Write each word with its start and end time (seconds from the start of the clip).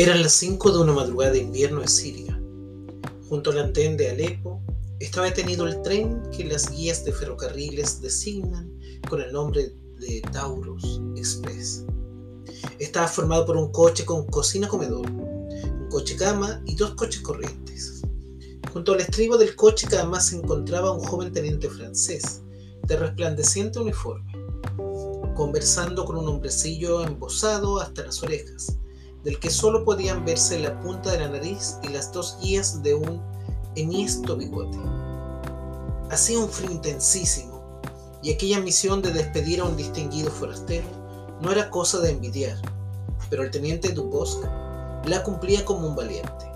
Eran 0.00 0.22
las 0.22 0.32
5 0.32 0.72
de 0.72 0.78
una 0.78 0.94
madrugada 0.94 1.32
de 1.32 1.40
invierno 1.40 1.82
en 1.82 1.88
Siria. 1.88 2.42
Junto 3.28 3.50
al 3.50 3.58
andén 3.58 3.98
de 3.98 4.08
Alepo 4.08 4.62
estaba 4.98 5.26
detenido 5.26 5.66
el 5.66 5.82
tren 5.82 6.22
que 6.34 6.42
las 6.46 6.70
guías 6.70 7.04
de 7.04 7.12
ferrocarriles 7.12 8.00
designan 8.00 8.72
con 9.10 9.20
el 9.20 9.30
nombre 9.30 9.74
de 9.98 10.22
Taurus 10.32 11.02
Express. 11.16 11.84
Estaba 12.78 13.08
formado 13.08 13.44
por 13.44 13.58
un 13.58 13.70
coche 13.72 14.06
con 14.06 14.26
cocina-comedor, 14.28 15.06
un 15.06 15.88
coche 15.90 16.16
cama 16.16 16.62
y 16.64 16.76
dos 16.76 16.94
coches 16.94 17.20
corrientes. 17.20 18.00
Junto 18.72 18.94
al 18.94 19.00
estribo 19.00 19.36
del 19.36 19.54
coche 19.54 19.86
cama 19.86 20.18
se 20.18 20.36
encontraba 20.36 20.92
un 20.92 21.04
joven 21.04 21.30
teniente 21.30 21.68
francés, 21.68 22.40
de 22.86 22.96
resplandeciente 22.96 23.78
uniforme, 23.78 24.32
conversando 25.36 26.06
con 26.06 26.16
un 26.16 26.26
hombrecillo 26.26 27.04
embosado 27.04 27.78
hasta 27.78 28.06
las 28.06 28.22
orejas 28.22 28.79
del 29.24 29.38
que 29.38 29.50
solo 29.50 29.84
podían 29.84 30.24
verse 30.24 30.58
la 30.58 30.80
punta 30.80 31.12
de 31.12 31.20
la 31.20 31.28
nariz 31.28 31.76
y 31.82 31.88
las 31.88 32.12
dos 32.12 32.38
guías 32.40 32.82
de 32.82 32.94
un 32.94 33.20
enhiesto 33.74 34.36
bigote. 34.36 34.78
Hacía 36.10 36.38
un 36.38 36.48
frío 36.48 36.70
intensísimo, 36.70 37.80
y 38.22 38.32
aquella 38.32 38.60
misión 38.60 39.02
de 39.02 39.12
despedir 39.12 39.60
a 39.60 39.64
un 39.64 39.76
distinguido 39.76 40.30
forastero 40.30 40.86
no 41.40 41.52
era 41.52 41.70
cosa 41.70 42.00
de 42.00 42.10
envidiar, 42.10 42.56
pero 43.30 43.42
el 43.42 43.50
teniente 43.50 43.90
Dubosc 43.90 44.42
la 45.06 45.22
cumplía 45.22 45.64
como 45.64 45.88
un 45.88 45.96
valiente. 45.96 46.50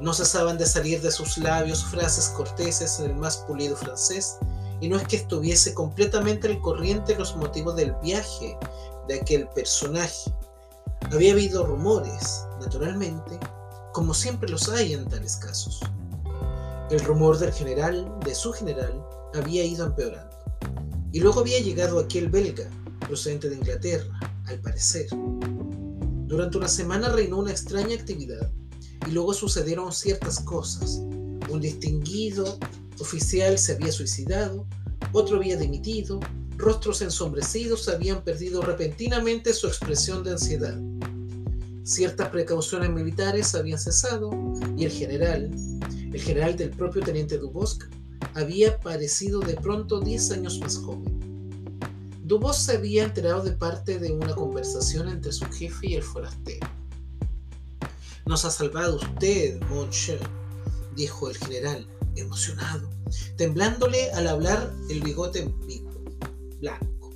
No 0.00 0.12
cesaban 0.12 0.58
de 0.58 0.66
salir 0.66 1.00
de 1.00 1.10
sus 1.10 1.38
labios 1.38 1.84
frases 1.84 2.28
corteses 2.28 2.98
en 3.00 3.10
el 3.10 3.16
más 3.16 3.38
pulido 3.38 3.76
francés, 3.76 4.38
y 4.80 4.88
no 4.88 4.96
es 4.96 5.06
que 5.08 5.16
estuviese 5.16 5.74
completamente 5.74 6.48
al 6.48 6.60
corriente 6.60 7.16
los 7.16 7.36
motivos 7.36 7.74
del 7.76 7.92
viaje 8.02 8.56
de 9.08 9.14
aquel 9.20 9.48
personaje, 9.48 10.32
había 11.12 11.32
habido 11.32 11.66
rumores, 11.66 12.44
naturalmente, 12.60 13.38
como 13.92 14.14
siempre 14.14 14.48
los 14.48 14.68
hay 14.68 14.92
en 14.92 15.08
tales 15.08 15.36
casos. 15.36 15.80
El 16.90 17.00
rumor 17.00 17.38
del 17.38 17.52
general, 17.52 18.14
de 18.24 18.34
su 18.34 18.52
general, 18.52 19.04
había 19.34 19.64
ido 19.64 19.86
empeorando. 19.86 20.36
Y 21.12 21.20
luego 21.20 21.40
había 21.40 21.60
llegado 21.60 21.98
aquel 21.98 22.28
belga, 22.28 22.68
procedente 23.00 23.48
de 23.48 23.56
Inglaterra, 23.56 24.18
al 24.46 24.60
parecer. 24.60 25.06
Durante 26.26 26.58
una 26.58 26.68
semana 26.68 27.08
reinó 27.08 27.38
una 27.38 27.50
extraña 27.50 27.94
actividad 27.94 28.50
y 29.06 29.10
luego 29.12 29.32
sucedieron 29.32 29.92
ciertas 29.92 30.40
cosas. 30.40 31.00
Un 31.48 31.60
distinguido 31.60 32.58
oficial 33.00 33.58
se 33.58 33.72
había 33.72 33.92
suicidado, 33.92 34.66
otro 35.12 35.36
había 35.36 35.56
dimitido, 35.56 36.20
rostros 36.58 37.00
ensombrecidos 37.02 37.88
habían 37.88 38.22
perdido 38.22 38.60
repentinamente 38.62 39.54
su 39.54 39.68
expresión 39.68 40.24
de 40.24 40.32
ansiedad. 40.32 40.76
Ciertas 41.84 42.28
precauciones 42.28 42.90
militares 42.90 43.54
habían 43.54 43.78
cesado 43.78 44.30
y 44.76 44.84
el 44.84 44.90
general, 44.90 45.50
el 46.12 46.20
general 46.20 46.56
del 46.56 46.70
propio 46.70 47.00
teniente 47.00 47.38
Dubosc, 47.38 47.84
había 48.34 48.78
parecido 48.80 49.40
de 49.40 49.54
pronto 49.54 50.00
10 50.00 50.32
años 50.32 50.58
más 50.58 50.76
joven. 50.78 51.78
Dubosc 52.24 52.60
se 52.66 52.76
había 52.76 53.04
enterado 53.04 53.42
de 53.42 53.52
parte 53.52 53.98
de 54.00 54.12
una 54.12 54.34
conversación 54.34 55.08
entre 55.08 55.32
su 55.32 55.46
jefe 55.46 55.90
y 55.90 55.94
el 55.94 56.02
forastero. 56.02 56.68
Nos 58.26 58.44
ha 58.44 58.50
salvado 58.50 58.96
usted, 58.96 59.60
monsieur, 59.70 60.20
dijo 60.96 61.30
el 61.30 61.36
general, 61.36 61.86
emocionado, 62.16 62.90
temblándole 63.36 64.10
al 64.10 64.26
hablar 64.26 64.74
el 64.90 65.00
bigote 65.00 65.40
blanco. 66.60 67.12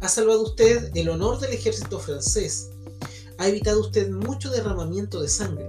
Ha 0.00 0.08
salvado 0.08 0.42
usted 0.42 0.90
el 0.94 1.08
honor 1.08 1.40
del 1.40 1.52
ejército 1.52 1.98
francés. 1.98 2.70
Ha 3.38 3.48
evitado 3.48 3.80
usted 3.80 4.10
mucho 4.10 4.50
derramamiento 4.50 5.20
de 5.20 5.28
sangre. 5.28 5.68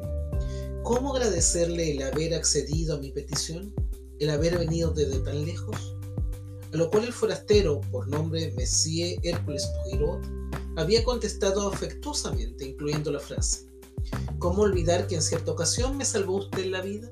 ¿Cómo 0.83 1.15
agradecerle 1.15 1.91
el 1.91 2.03
haber 2.03 2.33
accedido 2.33 2.95
a 2.95 2.99
mi 2.99 3.11
petición? 3.11 3.73
¿El 4.19 4.29
haber 4.29 4.57
venido 4.57 4.91
desde 4.91 5.19
tan 5.19 5.45
lejos? 5.45 5.95
A 6.73 6.77
lo 6.77 6.89
cual 6.91 7.05
el 7.05 7.13
forastero, 7.13 7.81
por 7.91 8.07
nombre 8.07 8.53
Monsieur 8.55 9.19
Hércules 9.23 9.67
Poirot, 9.83 10.23
había 10.77 11.03
contestado 11.03 11.67
afectuosamente, 11.67 12.65
incluyendo 12.65 13.11
la 13.11 13.19
frase: 13.19 13.67
¿Cómo 14.37 14.61
olvidar 14.61 15.07
que 15.07 15.15
en 15.15 15.21
cierta 15.21 15.51
ocasión 15.51 15.97
me 15.97 16.05
salvó 16.05 16.37
usted 16.37 16.65
la 16.65 16.81
vida? 16.81 17.09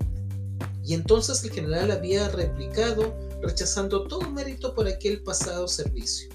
Y 0.83 0.93
entonces 0.93 1.43
el 1.43 1.51
general 1.51 1.91
había 1.91 2.29
replicado 2.29 3.13
rechazando 3.41 4.03
todo 4.03 4.29
mérito 4.29 4.73
por 4.73 4.87
aquel 4.87 5.21
pasado 5.23 5.67
servicio. 5.67 6.29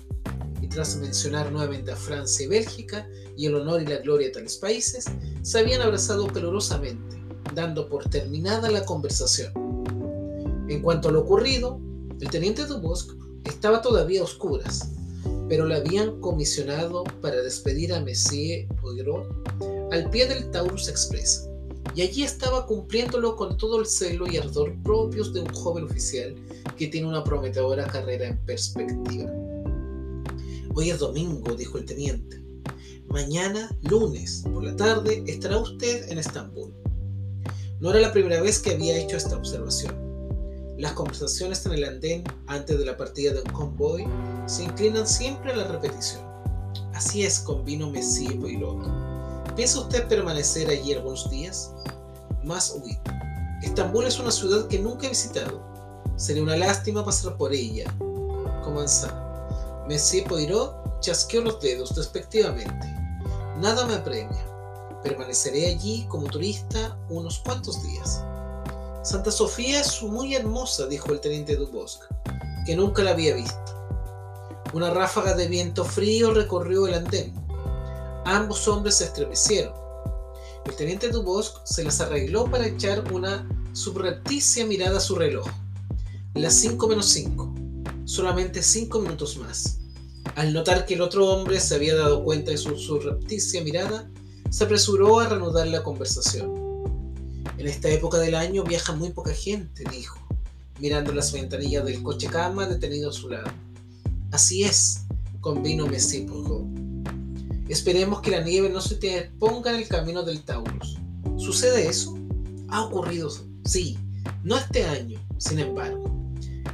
Y 0.60 0.68
tras 0.68 0.96
mencionar 0.96 1.50
nuevamente 1.50 1.90
a 1.90 1.96
Francia 1.96 2.44
y 2.44 2.48
Bélgica 2.48 3.08
y 3.36 3.46
el 3.46 3.56
honor 3.56 3.82
y 3.82 3.86
la 3.86 3.98
gloria 3.98 4.28
de 4.28 4.34
tales 4.34 4.56
países, 4.56 5.06
se 5.42 5.58
habían 5.58 5.82
abrazado 5.82 6.26
calurosamente, 6.28 7.20
dando 7.54 7.88
por 7.88 8.08
terminada 8.08 8.70
la 8.70 8.84
conversación. 8.84 9.52
En 10.68 10.80
cuanto 10.80 11.08
a 11.08 11.12
lo 11.12 11.20
ocurrido, 11.20 11.80
el 12.20 12.30
teniente 12.30 12.66
Dubosc 12.66 13.12
estaba 13.44 13.82
todavía 13.82 14.20
a 14.20 14.24
oscuras, 14.24 14.92
pero 15.48 15.66
le 15.66 15.74
habían 15.74 16.20
comisionado 16.20 17.04
para 17.20 17.42
despedir 17.42 17.92
a 17.92 18.00
Monsieur 18.00 18.66
Poirot 18.80 19.26
al 19.90 20.08
pie 20.10 20.26
del 20.26 20.50
Taurus 20.50 20.88
Express 20.88 21.48
y 21.94 22.02
allí 22.02 22.22
estaba 22.22 22.66
cumpliéndolo 22.66 23.36
con 23.36 23.56
todo 23.56 23.80
el 23.80 23.86
celo 23.86 24.26
y 24.30 24.38
ardor 24.38 24.74
propios 24.82 25.32
de 25.32 25.40
un 25.40 25.52
joven 25.52 25.84
oficial 25.84 26.34
que 26.76 26.86
tiene 26.86 27.06
una 27.06 27.22
prometedora 27.22 27.86
carrera 27.86 28.28
en 28.28 28.38
perspectiva. 28.44 29.30
Hoy 30.74 30.90
es 30.90 30.98
domingo, 30.98 31.54
dijo 31.54 31.76
el 31.76 31.84
teniente. 31.84 32.42
Mañana, 33.08 33.76
lunes, 33.82 34.42
por 34.52 34.64
la 34.64 34.74
tarde, 34.74 35.22
estará 35.26 35.58
usted 35.58 36.10
en 36.10 36.18
Estambul. 36.18 36.72
No 37.78 37.90
era 37.90 38.00
la 38.00 38.12
primera 38.12 38.40
vez 38.40 38.58
que 38.58 38.70
había 38.70 38.96
hecho 38.96 39.18
esta 39.18 39.36
observación. 39.36 39.94
Las 40.78 40.92
conversaciones 40.92 41.66
en 41.66 41.72
el 41.72 41.84
andén 41.84 42.24
antes 42.46 42.78
de 42.78 42.86
la 42.86 42.96
partida 42.96 43.34
de 43.34 43.40
un 43.42 43.50
convoy 43.52 44.06
se 44.46 44.64
inclinan 44.64 45.06
siempre 45.06 45.52
a 45.52 45.56
la 45.56 45.68
repetición. 45.68 46.22
Así 46.94 47.22
es, 47.22 47.40
convino 47.40 47.90
Messi 47.90 48.28
Poirot 48.28 49.11
¿Piensa 49.56 49.80
usted 49.80 50.08
permanecer 50.08 50.68
allí 50.70 50.94
algunos 50.94 51.28
días? 51.28 51.72
Más 52.42 52.74
huir. 52.74 52.98
Estambul 53.62 54.06
es 54.06 54.18
una 54.18 54.30
ciudad 54.30 54.66
que 54.66 54.78
nunca 54.78 55.06
he 55.06 55.10
visitado. 55.10 55.60
Sería 56.16 56.42
una 56.42 56.56
lástima 56.56 57.04
pasar 57.04 57.36
por 57.36 57.52
ella. 57.52 57.84
Comenzar. 58.64 59.12
Monsieur 59.88 60.26
Poirot 60.26 61.00
chasqueó 61.00 61.42
los 61.42 61.60
dedos 61.60 61.94
despectivamente. 61.94 62.86
Nada 63.58 63.84
me 63.86 63.94
apremia. 63.94 64.42
Permaneceré 65.02 65.66
allí 65.66 66.06
como 66.08 66.28
turista 66.28 66.96
unos 67.10 67.40
cuantos 67.40 67.82
días. 67.82 68.24
Santa 69.02 69.30
Sofía 69.30 69.80
es 69.80 70.02
muy 70.02 70.34
hermosa, 70.34 70.86
dijo 70.86 71.12
el 71.12 71.20
teniente 71.20 71.56
Dubosc, 71.56 72.04
que 72.64 72.74
nunca 72.74 73.02
la 73.02 73.10
había 73.10 73.34
visto. 73.34 73.58
Una 74.72 74.90
ráfaga 74.90 75.34
de 75.34 75.48
viento 75.48 75.84
frío 75.84 76.32
recorrió 76.32 76.86
el 76.86 76.94
andén. 76.94 77.41
Ambos 78.24 78.68
hombres 78.68 78.96
se 78.96 79.04
estremecieron. 79.04 79.72
El 80.64 80.76
teniente 80.76 81.08
Dubosc 81.08 81.56
se 81.64 81.82
las 81.82 82.00
arregló 82.00 82.48
para 82.50 82.66
echar 82.66 83.12
una 83.12 83.48
subrepticia 83.72 84.64
mirada 84.64 84.98
a 84.98 85.00
su 85.00 85.16
reloj. 85.16 85.46
Las 86.34 86.54
5 86.54 86.86
menos 86.88 87.06
5. 87.06 87.54
Solamente 88.04 88.62
5 88.62 89.00
minutos 89.00 89.36
más. 89.38 89.78
Al 90.36 90.52
notar 90.52 90.86
que 90.86 90.94
el 90.94 91.02
otro 91.02 91.28
hombre 91.28 91.60
se 91.60 91.74
había 91.74 91.96
dado 91.96 92.24
cuenta 92.24 92.52
de 92.52 92.58
su 92.58 92.76
subrepticia 92.78 93.62
mirada, 93.62 94.08
se 94.50 94.64
apresuró 94.64 95.18
a 95.18 95.28
reanudar 95.28 95.66
la 95.66 95.82
conversación. 95.82 96.52
En 97.58 97.66
esta 97.66 97.88
época 97.88 98.18
del 98.18 98.34
año 98.34 98.62
viaja 98.64 98.94
muy 98.94 99.10
poca 99.10 99.32
gente, 99.34 99.84
dijo, 99.90 100.18
mirando 100.78 101.12
las 101.12 101.32
ventanillas 101.32 101.84
del 101.84 102.02
coche 102.02 102.28
cama 102.28 102.66
detenido 102.66 103.10
a 103.10 103.12
su 103.12 103.28
lado. 103.28 103.50
Así 104.30 104.62
es, 104.62 105.02
convino 105.40 105.86
Messi 105.86 106.24
Esperemos 107.68 108.20
que 108.20 108.30
la 108.30 108.42
nieve 108.42 108.68
no 108.68 108.80
se 108.80 108.96
te 108.96 109.30
ponga 109.38 109.70
en 109.70 109.76
el 109.76 109.88
camino 109.88 110.22
del 110.22 110.42
Taurus. 110.42 110.98
¿Sucede 111.38 111.88
eso? 111.88 112.16
Ha 112.68 112.84
ocurrido, 112.84 113.30
sí, 113.64 113.98
no 114.42 114.56
este 114.56 114.84
año, 114.84 115.20
sin 115.38 115.58
embargo. 115.58 116.04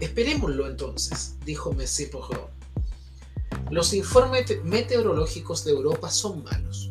Esperémoslo 0.00 0.66
entonces, 0.68 1.36
dijo 1.44 1.72
Messi 1.72 2.06
Poirot. 2.06 2.50
Los 3.70 3.92
informes 3.92 4.46
meteorológicos 4.64 5.64
de 5.64 5.72
Europa 5.72 6.10
son 6.10 6.42
malos. 6.44 6.90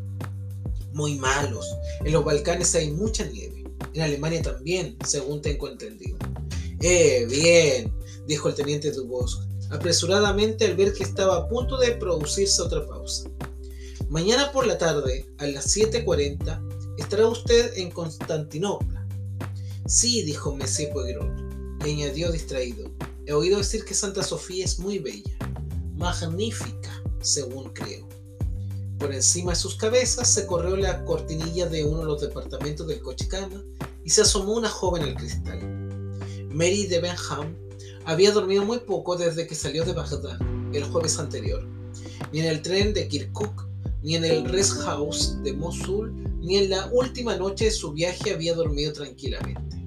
Muy 0.94 1.15
malos. 1.15 1.65
En 2.03 2.11
los 2.11 2.23
Balcanes 2.23 2.75
hay 2.75 2.91
mucha 2.91 3.25
nieve. 3.25 3.63
En 3.94 4.01
Alemania 4.01 4.41
también, 4.41 4.97
según 5.05 5.41
tengo 5.41 5.67
entendido. 5.69 6.17
Eh, 6.81 7.25
bien, 7.29 7.94
dijo 8.27 8.49
el 8.49 8.55
teniente 8.55 8.91
Dubosc, 8.91 9.41
apresuradamente 9.71 10.65
al 10.65 10.75
ver 10.75 10.94
que 10.94 11.03
estaba 11.03 11.38
a 11.38 11.47
punto 11.47 11.77
de 11.77 11.94
producirse 11.94 12.61
otra 12.61 12.85
pausa. 12.85 13.29
Mañana 14.09 14.54
por 14.54 14.65
la 14.65 14.77
tarde, 14.77 15.30
a 15.38 15.48
las 15.48 15.75
7.40, 15.75 16.95
estará 16.98 17.27
usted 17.27 17.77
en 17.77 17.92
Constantinopla. 17.92 19.06
Sí, 19.86 20.24
dijo 20.24 20.56
Messi 20.56 20.88
Poirot, 20.88 21.30
y 21.86 21.92
añadió 21.92 22.31
distraído. 22.31 22.89
He 23.25 23.33
oído 23.33 23.57
decir 23.57 23.83
que 23.83 23.94
Santa 23.94 24.24
Sofía 24.24 24.63
es 24.63 24.80
muy 24.80 25.00
bella, 25.00 25.38
magnífica, 25.98 27.04
según 27.19 27.74
creo. 27.74 28.07
Por 28.98 29.13
encima 29.13 29.51
de 29.51 29.57
sus 29.57 29.75
cabezas 29.75 30.30
se 30.30 30.48
corrió 30.48 30.77
la 30.77 31.04
cortinilla 31.04 31.68
de 31.68 31.83
uno 31.83 32.00
de 32.00 32.06
los 32.06 32.21
departamentos 32.21 32.88
del 32.88 33.01
coche 33.01 33.27
cama 33.27 33.62
y 34.06 34.09
se 34.09 34.21
asomó 34.21 34.54
una 34.54 34.69
joven 34.69 35.04
al 35.04 35.15
cristal. 35.15 35.59
Mary 36.50 36.88
de 36.88 37.01
Benham 37.01 37.56
había 38.06 38.31
dormido 38.31 38.63
muy 38.63 38.80
poco 38.80 39.18
desde 39.18 39.45
que 39.45 39.54
salió 39.54 39.83
de 39.83 39.92
Bagdad 39.92 40.39
el 40.74 40.83
jueves 40.86 41.19
anterior. 41.19 41.68
Ni 42.31 42.39
en 42.39 42.45
el 42.45 42.62
tren 42.62 42.94
de 42.94 43.07
Kirkuk, 43.07 43.67
ni 44.03 44.15
en 44.15 44.25
el 44.25 44.45
rest 44.45 44.73
house 44.81 45.38
de 45.44 45.53
Mosul, 45.53 46.13
ni 46.39 46.57
en 46.57 46.69
la 46.69 46.89
última 46.94 47.35
noche 47.35 47.65
de 47.65 47.71
su 47.71 47.94
viaje 47.94 48.33
había 48.33 48.53
dormido 48.53 48.94
tranquilamente. 48.94 49.77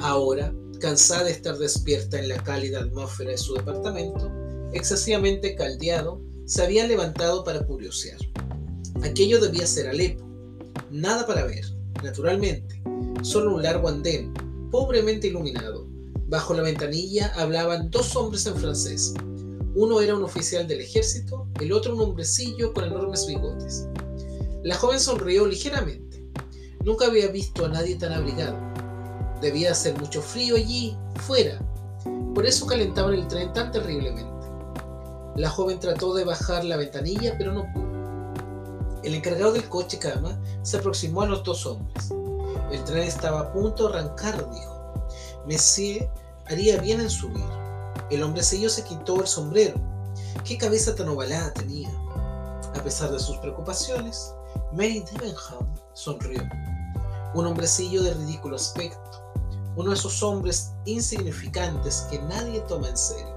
Ahora, 0.00 0.54
cansada 0.80 1.24
de 1.24 1.32
estar 1.32 1.56
despierta 1.58 2.18
en 2.18 2.28
la 2.28 2.42
cálida 2.42 2.80
atmósfera 2.80 3.30
de 3.30 3.38
su 3.38 3.54
departamento, 3.54 4.30
excesivamente 4.72 5.54
caldeado, 5.54 6.20
se 6.44 6.62
había 6.62 6.86
levantado 6.86 7.44
para 7.44 7.64
curiosear. 7.64 8.18
Aquello 9.02 9.40
debía 9.40 9.66
ser 9.66 9.88
Alepo. 9.88 10.24
Nada 10.90 11.26
para 11.26 11.44
ver, 11.44 11.64
naturalmente. 12.02 12.82
Solo 13.22 13.54
un 13.54 13.62
largo 13.62 13.88
andén, 13.88 14.32
pobremente 14.70 15.28
iluminado. 15.28 15.86
Bajo 16.26 16.54
la 16.54 16.62
ventanilla 16.62 17.32
hablaban 17.36 17.90
dos 17.90 18.16
hombres 18.16 18.46
en 18.46 18.56
francés. 18.56 19.14
Uno 19.74 20.02
era 20.02 20.14
un 20.14 20.22
oficial 20.22 20.68
del 20.68 20.82
ejército, 20.82 21.48
el 21.58 21.72
otro 21.72 21.94
un 21.94 22.02
hombrecillo 22.02 22.74
con 22.74 22.84
enormes 22.84 23.26
bigotes. 23.26 23.88
La 24.62 24.76
joven 24.76 25.00
sonrió 25.00 25.46
ligeramente. 25.46 26.28
Nunca 26.84 27.06
había 27.06 27.28
visto 27.28 27.64
a 27.64 27.68
nadie 27.68 27.96
tan 27.96 28.12
abrigado. 28.12 28.58
Debía 29.40 29.72
hacer 29.72 29.98
mucho 29.98 30.20
frío 30.20 30.56
allí, 30.56 30.94
fuera. 31.20 31.58
Por 32.34 32.44
eso 32.44 32.66
calentaban 32.66 33.14
el 33.14 33.26
tren 33.28 33.52
tan 33.54 33.72
terriblemente. 33.72 34.46
La 35.36 35.48
joven 35.48 35.80
trató 35.80 36.12
de 36.12 36.24
bajar 36.24 36.64
la 36.64 36.76
ventanilla, 36.76 37.34
pero 37.38 37.52
no 37.52 37.64
pudo. 37.72 39.00
El 39.02 39.14
encargado 39.14 39.52
del 39.52 39.68
coche 39.70 39.98
cama 39.98 40.38
se 40.62 40.76
aproximó 40.76 41.22
a 41.22 41.26
los 41.26 41.42
dos 41.44 41.64
hombres. 41.64 42.12
El 42.70 42.84
tren 42.84 43.04
estaba 43.04 43.40
a 43.40 43.52
punto 43.52 43.88
de 43.88 43.98
arrancar, 43.98 44.36
dijo. 44.52 45.06
Monsieur 45.46 46.10
haría 46.46 46.78
bien 46.80 47.00
en 47.00 47.10
subir. 47.10 47.61
El 48.12 48.22
hombrecillo 48.22 48.68
se 48.68 48.84
quitó 48.84 49.22
el 49.22 49.26
sombrero. 49.26 49.74
Qué 50.44 50.58
cabeza 50.58 50.94
tan 50.94 51.08
ovalada 51.08 51.50
tenía. 51.54 51.88
A 52.74 52.84
pesar 52.84 53.10
de 53.10 53.18
sus 53.18 53.38
preocupaciones, 53.38 54.34
Mary 54.72 55.02
Debenham 55.10 55.74
sonrió. 55.94 56.42
Un 57.32 57.46
hombrecillo 57.46 58.02
de 58.02 58.12
ridículo 58.12 58.56
aspecto. 58.56 59.00
Uno 59.76 59.92
de 59.92 59.96
esos 59.96 60.22
hombres 60.22 60.72
insignificantes 60.84 62.06
que 62.10 62.18
nadie 62.18 62.60
toma 62.68 62.90
en 62.90 62.98
serio. 62.98 63.34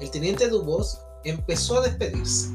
El 0.00 0.10
teniente 0.10 0.48
Dubos 0.48 1.02
empezó 1.22 1.78
a 1.78 1.82
despedirse. 1.82 2.48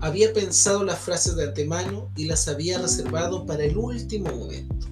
Había 0.00 0.32
pensado 0.32 0.82
las 0.82 0.98
frases 0.98 1.36
de 1.36 1.44
antemano 1.44 2.10
y 2.16 2.24
las 2.24 2.48
había 2.48 2.80
reservado 2.80 3.46
para 3.46 3.62
el 3.62 3.76
último 3.76 4.28
momento. 4.34 4.88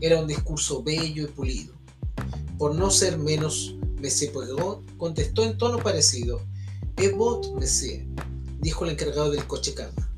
Era 0.00 0.18
un 0.18 0.26
discurso 0.26 0.82
bello 0.82 1.22
y 1.22 1.28
pulido. 1.28 1.74
Por 2.58 2.74
no 2.74 2.90
ser 2.90 3.18
menos, 3.18 3.76
Monsieur 4.00 4.32
Poirot 4.32 4.82
contestó 4.96 5.44
en 5.44 5.56
tono 5.58 5.78
parecido. 5.78 6.40
Es 6.96 7.12
vot, 7.14 7.52
Monsieur, 7.54 8.04
dijo 8.60 8.84
el 8.84 8.92
encargado 8.92 9.30
del 9.30 9.46
coche 9.46 9.74
cama. 9.74 10.10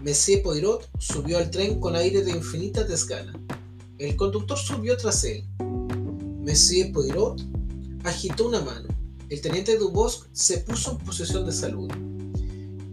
Monsieur 0.00 0.42
Poirot 0.42 0.88
subió 0.98 1.38
al 1.38 1.50
tren 1.50 1.80
con 1.80 1.96
aire 1.96 2.22
de 2.22 2.32
infinita 2.32 2.84
desgana. 2.84 3.32
El 3.98 4.16
conductor 4.16 4.58
subió 4.58 4.96
tras 4.96 5.24
él. 5.24 5.44
Monsieur 6.40 6.92
Poirot 6.92 7.40
agitó 8.04 8.48
una 8.48 8.60
mano 8.60 8.96
el 9.28 9.40
teniente 9.40 9.76
Dubosc 9.76 10.28
se 10.32 10.58
puso 10.58 10.92
en 10.92 10.98
posesión 10.98 11.46
de 11.46 11.52
salud. 11.52 11.90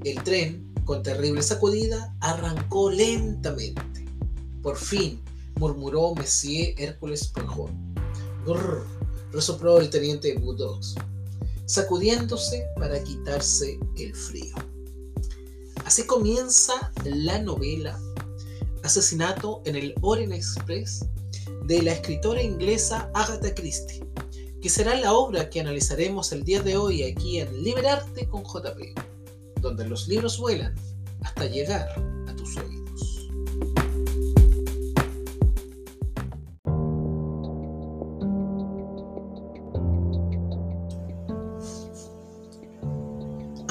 El 0.04 0.24
tren, 0.24 0.74
con 0.84 1.04
terrible 1.04 1.44
sacudida, 1.44 2.16
arrancó 2.22 2.90
lentamente. 2.90 4.06
Por 4.64 4.76
fin, 4.78 5.22
murmuró 5.60 6.16
Monsieur 6.16 6.74
Hércules 6.80 7.28
Poirot. 7.28 7.70
Resopló 9.34 9.80
el 9.80 9.90
teniente 9.90 10.38
Budox, 10.38 10.96
sacudiéndose 11.66 12.66
para 12.78 13.04
quitarse 13.04 13.78
el 13.98 14.16
frío. 14.16 14.56
Así 15.84 16.06
comienza 16.06 16.94
la 17.04 17.40
novela 17.40 18.00
Asesinato 18.84 19.62
en 19.66 19.76
el 19.76 19.94
Orient 20.02 20.34
Express 20.34 21.06
de 21.66 21.82
la 21.82 21.94
escritora 21.94 22.42
inglesa 22.42 23.10
Agatha 23.14 23.54
Christie 23.54 24.04
que 24.64 24.70
será 24.70 24.96
la 24.96 25.12
obra 25.12 25.50
que 25.50 25.60
analizaremos 25.60 26.32
el 26.32 26.46
día 26.46 26.62
de 26.62 26.78
hoy 26.78 27.04
aquí 27.04 27.42
en 27.42 27.64
Liberarte 27.64 28.30
con 28.30 28.44
JP, 28.44 28.98
donde 29.60 29.86
los 29.86 30.08
libros 30.08 30.40
vuelan 30.40 30.74
hasta 31.22 31.48
llegar 31.48 32.13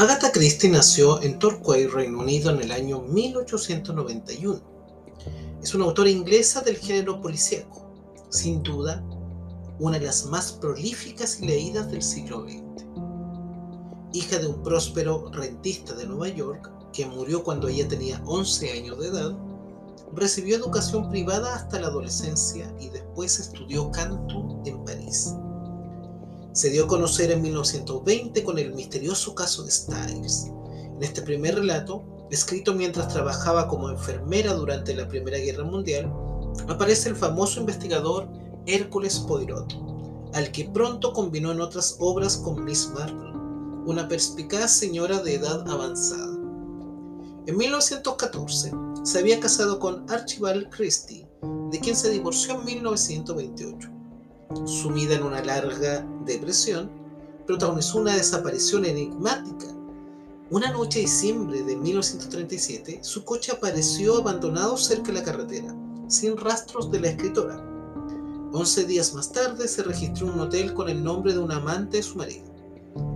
Agatha 0.02 0.32
Christie 0.32 0.68
nació 0.68 1.22
en 1.22 1.38
Torquay, 1.38 1.86
Reino 1.86 2.18
Unido, 2.18 2.50
en 2.50 2.60
el 2.60 2.72
año 2.72 3.02
1891. 3.02 4.60
Es 5.62 5.76
una 5.76 5.84
autora 5.84 6.10
inglesa 6.10 6.60
del 6.60 6.76
género 6.76 7.20
policíaco, 7.20 7.88
sin 8.28 8.64
duda 8.64 9.00
una 9.78 10.00
de 10.00 10.06
las 10.06 10.26
más 10.26 10.50
prolíficas 10.54 11.40
y 11.40 11.46
leídas 11.46 11.88
del 11.92 12.02
siglo 12.02 12.40
XX. 12.40 12.84
Hija 14.12 14.38
de 14.40 14.48
un 14.48 14.60
próspero 14.64 15.30
rentista 15.30 15.94
de 15.94 16.06
Nueva 16.06 16.30
York, 16.30 16.68
que 16.92 17.06
murió 17.06 17.44
cuando 17.44 17.68
ella 17.68 17.86
tenía 17.86 18.20
11 18.26 18.72
años 18.72 18.98
de 18.98 19.06
edad, 19.06 19.38
recibió 20.14 20.56
educación 20.56 21.10
privada 21.10 21.54
hasta 21.54 21.78
la 21.78 21.86
adolescencia 21.86 22.74
y 22.80 22.88
después 22.88 23.38
estudió 23.38 23.88
canto 23.92 24.60
en 24.66 24.84
París. 24.84 25.36
Se 26.52 26.68
dio 26.68 26.84
a 26.84 26.88
conocer 26.88 27.30
en 27.30 27.40
1920 27.40 28.44
con 28.44 28.58
el 28.58 28.74
misterioso 28.74 29.34
caso 29.34 29.64
de 29.64 29.70
Styles. 29.70 30.50
En 30.70 31.02
este 31.02 31.22
primer 31.22 31.54
relato, 31.54 32.04
escrito 32.30 32.74
mientras 32.74 33.08
trabajaba 33.08 33.68
como 33.68 33.88
enfermera 33.88 34.52
durante 34.52 34.94
la 34.94 35.08
Primera 35.08 35.38
Guerra 35.38 35.64
Mundial, 35.64 36.12
aparece 36.68 37.08
el 37.08 37.16
famoso 37.16 37.58
investigador 37.58 38.28
Hércules 38.66 39.18
Poirot, 39.20 39.72
al 40.34 40.52
que 40.52 40.66
pronto 40.66 41.14
combinó 41.14 41.52
en 41.52 41.62
otras 41.62 41.96
obras 42.00 42.36
con 42.36 42.62
Miss 42.62 42.90
Marple, 42.94 43.32
una 43.86 44.06
perspicaz 44.06 44.72
señora 44.72 45.22
de 45.22 45.36
edad 45.36 45.66
avanzada. 45.70 46.34
En 47.46 47.56
1914 47.56 48.72
se 49.04 49.18
había 49.18 49.40
casado 49.40 49.78
con 49.78 50.04
Archibald 50.10 50.68
Christie, 50.68 51.26
de 51.70 51.80
quien 51.80 51.96
se 51.96 52.10
divorció 52.10 52.58
en 52.58 52.64
1928. 52.66 54.01
Sumida 54.64 55.14
en 55.16 55.22
una 55.22 55.42
larga 55.42 56.06
depresión, 56.24 56.90
protagonizó 57.46 57.98
una 57.98 58.14
desaparición 58.14 58.84
enigmática. 58.84 59.66
Una 60.50 60.70
noche 60.70 60.98
de 60.98 61.06
diciembre 61.06 61.62
de 61.62 61.76
1937, 61.76 63.00
su 63.02 63.24
coche 63.24 63.52
apareció 63.52 64.18
abandonado 64.18 64.76
cerca 64.76 65.06
de 65.06 65.14
la 65.14 65.22
carretera, 65.22 65.74
sin 66.08 66.36
rastros 66.36 66.90
de 66.90 67.00
la 67.00 67.08
escritora. 67.08 67.72
Once 68.52 68.84
días 68.84 69.14
más 69.14 69.32
tarde 69.32 69.66
se 69.66 69.82
registró 69.82 70.26
un 70.26 70.38
hotel 70.38 70.74
con 70.74 70.90
el 70.90 71.02
nombre 71.02 71.32
de 71.32 71.38
un 71.38 71.50
amante 71.50 71.96
de 71.96 72.02
su 72.02 72.18
marido. 72.18 72.52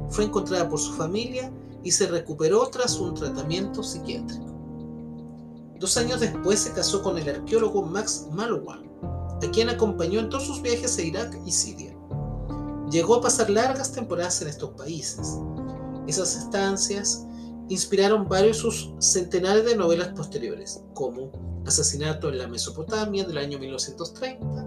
Fue 0.08 0.24
encontrada 0.24 0.68
por 0.68 0.78
su 0.78 0.94
familia 0.94 1.52
y 1.84 1.92
se 1.92 2.06
recuperó 2.06 2.66
tras 2.68 2.98
un 2.98 3.14
tratamiento 3.14 3.82
psiquiátrico. 3.82 4.46
Dos 5.78 5.98
años 5.98 6.20
después 6.20 6.60
se 6.60 6.72
casó 6.72 7.02
con 7.02 7.18
el 7.18 7.28
arqueólogo 7.28 7.82
Max 7.82 8.28
Malwan, 8.32 8.85
a 9.42 9.50
quien 9.50 9.68
acompañó 9.68 10.20
en 10.20 10.28
todos 10.28 10.46
sus 10.46 10.62
viajes 10.62 10.98
a 10.98 11.02
Irak 11.02 11.38
y 11.44 11.52
Siria. 11.52 11.96
Llegó 12.90 13.16
a 13.16 13.20
pasar 13.20 13.50
largas 13.50 13.92
temporadas 13.92 14.40
en 14.42 14.48
estos 14.48 14.70
países. 14.70 15.38
Esas 16.06 16.36
estancias 16.36 17.26
inspiraron 17.68 18.28
varios 18.28 18.58
de 18.58 18.62
sus 18.62 18.90
centenares 19.00 19.64
de 19.64 19.76
novelas 19.76 20.08
posteriores, 20.08 20.82
como 20.94 21.32
Asesinato 21.66 22.28
en 22.28 22.38
la 22.38 22.46
Mesopotamia 22.46 23.24
del 23.24 23.38
año 23.38 23.58
1930, 23.58 24.64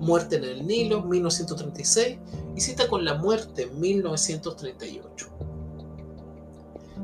Muerte 0.00 0.36
en 0.36 0.44
el 0.44 0.66
Nilo, 0.66 1.02
1936, 1.02 2.18
y 2.56 2.60
Cita 2.60 2.88
con 2.88 3.04
la 3.04 3.14
Muerte, 3.14 3.66
1938. 3.66 5.28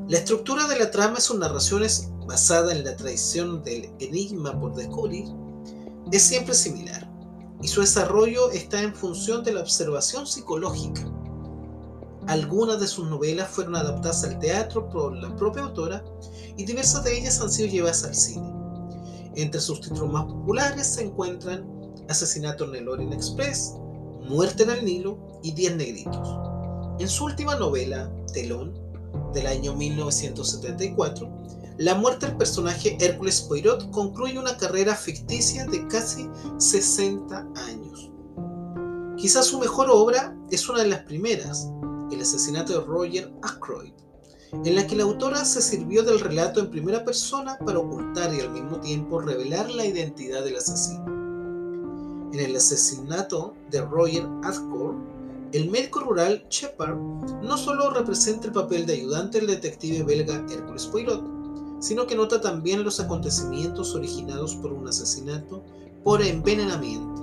La 0.09 0.19
estructura 0.19 0.67
de 0.67 0.79
la 0.79 0.91
trama 0.91 1.21
sus 1.21 1.39
narraciones, 1.39 2.11
basada 2.27 2.73
en 2.73 2.85
la 2.85 2.97
tradición 2.97 3.63
del 3.63 3.91
enigma 4.01 4.59
por 4.59 4.75
descubrir, 4.75 5.27
es 6.13 6.23
siempre 6.23 6.55
similar, 6.55 7.11
y 7.63 7.69
su 7.69 7.81
desarrollo 7.81 8.51
está 8.51 8.83
en 8.83 8.95
función 8.95 9.43
de 9.43 9.53
la 9.53 9.61
observación 9.61 10.27
psicológica. 10.27 11.03
Algunas 12.27 12.81
de 12.81 12.87
sus 12.87 13.09
novelas 13.09 13.49
fueron 13.49 13.77
adaptadas 13.77 14.25
al 14.25 14.39
teatro 14.39 14.89
por 14.89 15.17
la 15.17 15.35
propia 15.37 15.63
autora 15.63 16.05
y 16.57 16.65
diversas 16.65 17.05
de 17.05 17.19
ellas 17.19 17.41
han 17.41 17.51
sido 17.51 17.69
llevadas 17.69 18.05
al 18.05 18.15
cine. 18.15 18.53
Entre 19.37 19.61
sus 19.61 19.81
títulos 19.81 20.13
más 20.13 20.25
populares 20.25 20.87
se 20.87 21.05
encuentran 21.05 21.65
Asesinato 22.09 22.65
en 22.65 22.77
el 22.77 22.89
Orient 22.89 23.13
Express, 23.13 23.75
Muerte 24.29 24.65
en 24.65 24.71
el 24.71 24.85
Nilo 24.85 25.19
y 25.43 25.53
Diez 25.53 25.77
Negritos. 25.77 26.29
En 26.99 27.09
su 27.09 27.27
última 27.27 27.55
novela, 27.57 28.11
Telón, 28.33 28.75
del 29.33 29.47
año 29.47 29.75
1974, 29.75 31.29
la 31.79 31.95
muerte 31.95 32.27
del 32.27 32.37
personaje 32.37 32.97
Hércules 33.01 33.43
Poirot 33.43 33.91
concluye 33.91 34.39
una 34.39 34.57
carrera 34.57 34.95
ficticia 34.95 35.67
de 35.67 35.87
casi 35.89 36.29
60 36.57 37.47
años. 37.67 38.11
Quizás 39.19 39.47
su 39.47 39.59
mejor 39.59 39.89
obra 39.91 40.35
es 40.51 40.69
una 40.69 40.83
de 40.83 40.89
las 40.89 41.01
primeras, 41.01 41.71
El 42.11 42.21
asesinato 42.21 42.73
de 42.73 42.87
Roger 42.87 43.33
Ackroyd, 43.43 43.93
en 44.53 44.75
la 44.75 44.87
que 44.87 44.97
la 44.97 45.03
autora 45.03 45.45
se 45.45 45.61
sirvió 45.61 46.03
del 46.03 46.21
relato 46.21 46.61
en 46.61 46.71
primera 46.71 47.05
persona 47.05 47.59
para 47.59 47.81
ocultar 47.81 48.33
y 48.33 48.41
al 48.41 48.53
mismo 48.53 48.81
tiempo 48.81 49.21
revelar 49.21 49.69
la 49.71 49.85
identidad 49.85 50.45
del 50.45 50.57
asesino. 50.57 51.05
En 52.33 52.41
el 52.41 52.57
asesinato 52.57 53.55
de 53.71 53.83
Roger 53.83 54.27
Ackroyd, 54.45 54.97
el 55.53 55.71
médico 55.71 56.01
rural 56.01 56.47
Shepard 56.49 56.97
no 57.43 57.59
solo 57.59 57.91
representa 57.91 58.47
el 58.47 58.53
papel 58.53 58.87
de 58.87 58.95
ayudante 58.95 59.39
del 59.39 59.49
detective 59.49 60.05
belga 60.05 60.45
Hércules 60.51 60.87
Poirot, 60.87 61.36
sino 61.81 62.07
que 62.07 62.17
nota 62.17 62.41
también 62.41 62.85
los 62.85 63.01
acontecimientos 63.01 63.95
originados 63.95 64.57
por 64.57 64.73
un 64.73 64.89
asesinato 64.89 65.65
por 66.05 66.23
envenenamiento, 66.23 67.23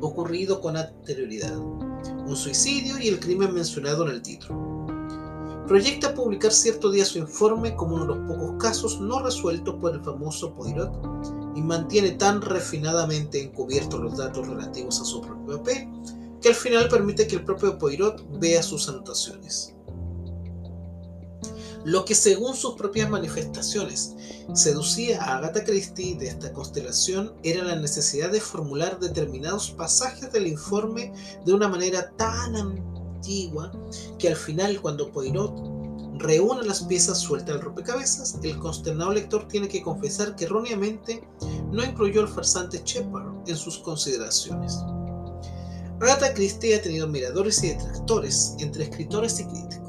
ocurrido 0.00 0.60
con 0.60 0.76
anterioridad, 0.76 1.56
un 1.56 2.36
suicidio 2.36 2.98
y 2.98 3.08
el 3.08 3.20
crimen 3.20 3.54
mencionado 3.54 4.04
en 4.04 4.14
el 4.14 4.22
título 4.22 4.74
proyecta 5.66 6.14
publicar 6.14 6.52
cierto 6.52 6.90
día 6.90 7.04
su 7.04 7.18
informe 7.18 7.74
como 7.74 7.96
uno 7.96 8.06
de 8.06 8.14
los 8.14 8.28
pocos 8.28 8.62
casos 8.62 9.00
no 9.00 9.22
resueltos 9.22 9.74
por 9.80 9.94
el 9.94 10.04
famoso 10.04 10.54
Poirot 10.54 10.92
y 11.54 11.62
mantiene 11.62 12.12
tan 12.12 12.42
refinadamente 12.42 13.42
encubiertos 13.42 14.00
los 14.00 14.16
datos 14.16 14.46
relativos 14.46 15.00
a 15.00 15.04
su 15.04 15.22
propio 15.22 15.58
papel 15.58 15.88
que 16.42 16.48
al 16.48 16.54
final 16.54 16.88
permite 16.88 17.26
que 17.26 17.36
el 17.36 17.44
propio 17.44 17.78
Poirot 17.78 18.22
vea 18.38 18.62
sus 18.62 18.88
anotaciones. 18.88 19.73
Lo 21.84 22.04
que 22.04 22.14
según 22.14 22.54
sus 22.54 22.74
propias 22.74 23.10
manifestaciones 23.10 24.14
seducía 24.54 25.22
a 25.22 25.36
Agatha 25.36 25.64
Christie 25.64 26.16
de 26.16 26.28
esta 26.28 26.52
constelación 26.52 27.34
era 27.42 27.62
la 27.64 27.76
necesidad 27.76 28.30
de 28.30 28.40
formular 28.40 28.98
determinados 28.98 29.70
pasajes 29.70 30.32
del 30.32 30.46
informe 30.46 31.12
de 31.44 31.52
una 31.52 31.68
manera 31.68 32.10
tan 32.16 32.54
que 34.18 34.28
al 34.28 34.36
final 34.36 34.80
cuando 34.80 35.10
Poirot 35.10 35.54
reúne 36.18 36.66
las 36.66 36.82
piezas 36.84 37.18
sueltas 37.18 37.54
del 37.54 37.64
rompecabezas, 37.64 38.38
el 38.42 38.58
consternado 38.58 39.12
lector 39.12 39.48
tiene 39.48 39.68
que 39.68 39.82
confesar 39.82 40.36
que 40.36 40.44
erróneamente 40.44 41.26
no 41.72 41.82
incluyó 41.82 42.20
al 42.20 42.28
farsante 42.28 42.82
Shepard 42.84 43.48
en 43.48 43.56
sus 43.56 43.78
consideraciones. 43.78 44.78
Agatha 46.00 46.34
Christie 46.34 46.76
ha 46.76 46.82
tenido 46.82 47.08
miradores 47.08 47.62
y 47.64 47.68
detractores 47.68 48.54
entre 48.58 48.84
escritores 48.84 49.40
y 49.40 49.44
críticos. 49.46 49.83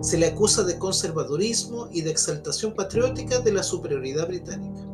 Se 0.00 0.18
le 0.18 0.26
acusa 0.26 0.64
de 0.64 0.78
conservadurismo 0.78 1.88
y 1.92 2.02
de 2.02 2.10
exaltación 2.10 2.74
patriótica 2.74 3.40
de 3.40 3.52
la 3.52 3.62
superioridad 3.62 4.26
británica 4.26 4.86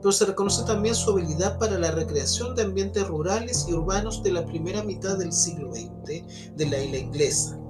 pero 0.00 0.12
se 0.12 0.24
reconoce 0.24 0.64
también 0.64 0.94
su 0.94 1.10
habilidad 1.10 1.58
para 1.58 1.78
la 1.78 1.90
recreación 1.90 2.54
de 2.54 2.62
ambientes 2.62 3.06
rurales 3.06 3.66
y 3.68 3.74
urbanos 3.74 4.22
de 4.22 4.32
la 4.32 4.46
primera 4.46 4.82
mitad 4.82 5.18
del 5.18 5.32
siglo 5.32 5.72
XX 5.72 6.56
de 6.56 6.66
la 6.66 6.82
isla 6.82 6.98
inglesa, 6.98 7.60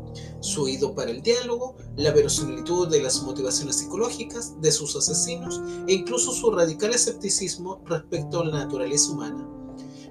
su 0.40 0.62
oído 0.62 0.94
para 0.94 1.10
el 1.10 1.22
diálogo, 1.22 1.76
la 1.96 2.12
verosimilitud 2.12 2.88
de 2.88 3.02
las 3.02 3.22
motivaciones 3.22 3.76
psicológicas 3.76 4.60
de 4.60 4.70
sus 4.70 4.96
asesinos 4.96 5.60
e 5.86 5.94
incluso 5.94 6.32
su 6.32 6.50
radical 6.50 6.94
escepticismo 6.94 7.82
respecto 7.86 8.40
a 8.40 8.44
la 8.44 8.58
naturaleza 8.64 9.10
humana. 9.10 9.48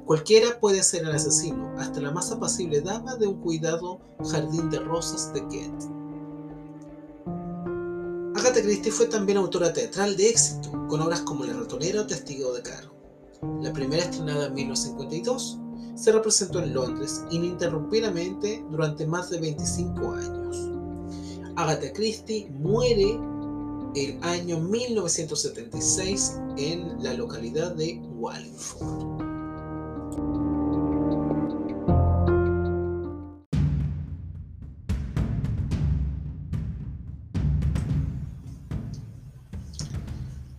Cualquiera 0.06 0.60
puede 0.60 0.84
ser 0.84 1.04
el 1.04 1.12
asesino, 1.12 1.74
hasta 1.78 2.02
la 2.02 2.12
más 2.12 2.32
apacible 2.32 2.82
dama 2.82 3.16
de 3.16 3.28
un 3.28 3.42
cuidado 3.42 4.00
jardín 4.30 4.70
de 4.70 4.80
rosas 4.80 5.32
de 5.34 5.48
Kent. 5.48 5.99
Agatha 8.40 8.62
Christie 8.62 8.90
fue 8.90 9.08
también 9.08 9.38
autora 9.38 9.74
teatral 9.74 10.16
de 10.16 10.30
éxito, 10.30 10.72
con 10.88 11.02
obras 11.02 11.20
como 11.22 11.44
La 11.44 11.52
ratonera 11.52 12.00
o 12.00 12.08
Testigo 12.08 12.54
de 12.54 12.62
Caro. 12.62 12.96
La 13.62 13.74
primera, 13.74 14.02
estrenada 14.02 14.46
en 14.46 14.54
1952, 14.54 15.60
se 15.96 16.12
representó 16.14 16.62
en 16.62 16.74
Londres 16.74 17.26
ininterrumpidamente 17.32 18.64
durante 18.72 19.06
más 19.06 19.30
de 19.30 19.42
25 19.42 20.14
años. 20.14 20.70
Agatha 21.58 21.92
Christie 21.92 22.50
muere 22.52 23.20
el 23.96 24.24
año 24.24 24.58
1976 24.62 26.40
en 26.56 27.04
la 27.04 27.16
localidad 27.16 27.76
de 27.76 28.02
Wallingford. 28.14 29.29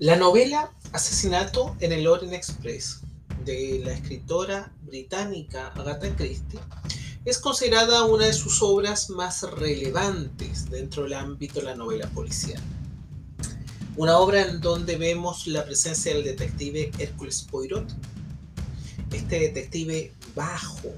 La 0.01 0.17
novela 0.17 0.73
Asesinato 0.93 1.77
en 1.79 1.93
el 1.93 2.07
Orient 2.07 2.33
Express 2.33 3.03
de 3.45 3.83
la 3.85 3.93
escritora 3.93 4.73
británica 4.81 5.67
Agatha 5.77 6.17
Christie 6.17 6.59
es 7.27 7.39
considerada 7.39 8.07
una 8.07 8.25
de 8.25 8.33
sus 8.33 8.63
obras 8.63 9.11
más 9.11 9.43
relevantes 9.43 10.71
dentro 10.71 11.03
del 11.03 11.13
ámbito 11.13 11.61
de 11.61 11.67
la 11.67 11.75
novela 11.75 12.09
policial. 12.15 12.63
Una 13.99 14.17
obra 14.17 14.41
en 14.41 14.63
donde 14.63 14.97
vemos 14.97 15.47
la 15.47 15.67
presencia 15.67 16.15
del 16.15 16.25
detective 16.25 16.91
Hércules 16.99 17.43
Poirot, 17.43 17.95
este 19.13 19.39
detective 19.39 20.15
bajo 20.35 20.95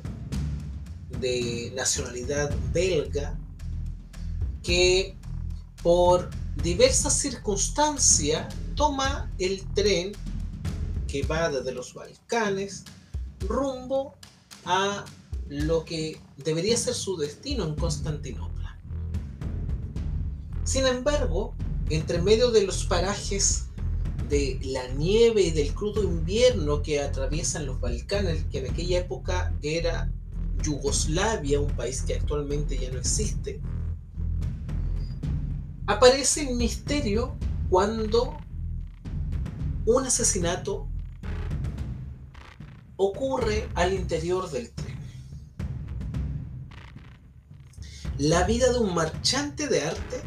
de 1.19 1.73
nacionalidad 1.75 2.55
belga 2.73 3.37
que 4.63 5.17
por 5.83 6.31
diversas 6.57 7.15
circunstancias 7.19 8.55
toma 8.75 9.31
el 9.39 9.65
tren 9.75 10.13
que 11.07 11.23
va 11.23 11.51
desde 11.51 11.73
los 11.73 11.95
Balcanes 11.95 12.85
rumbo 13.41 14.15
a 14.65 15.05
lo 15.49 15.85
que 15.85 16.19
debería 16.39 16.77
ser 16.77 16.95
su 16.95 17.17
destino 17.17 17.65
en 17.65 17.75
Constantinopla. 17.75 18.79
Sin 20.65 20.87
embargo, 20.87 21.55
entre 21.91 22.23
medio 22.23 22.51
de 22.51 22.65
los 22.65 22.85
parajes 22.85 23.67
de 24.29 24.59
la 24.65 24.89
nieve 24.89 25.43
y 25.43 25.51
del 25.51 25.75
crudo 25.75 26.03
invierno 26.03 26.83
que 26.83 27.01
atraviesan 27.01 27.67
los 27.67 27.81
Balcanes, 27.81 28.45
que 28.51 28.61
en 28.61 28.71
aquella 28.71 29.01
época 29.01 29.53
era 29.63 30.11
Yugoslavia, 30.63 31.61
un 31.61 31.71
país 31.77 32.03
que 32.03 32.15
actualmente 32.15 32.79
ya 32.79 32.91
no 32.91 32.99
existe, 32.99 33.61
aparece 35.93 36.49
el 36.49 36.57
misterio 36.57 37.37
cuando 37.69 38.39
un 39.85 40.05
asesinato 40.05 40.89
ocurre 42.97 43.69
al 43.75 43.93
interior 43.93 44.51
del 44.51 44.71
tren. 44.71 44.97
La 48.19 48.45
vida 48.45 48.73
de 48.73 48.79
un 48.79 48.95
marchante 48.95 49.69
de 49.69 49.83
arte 49.83 50.23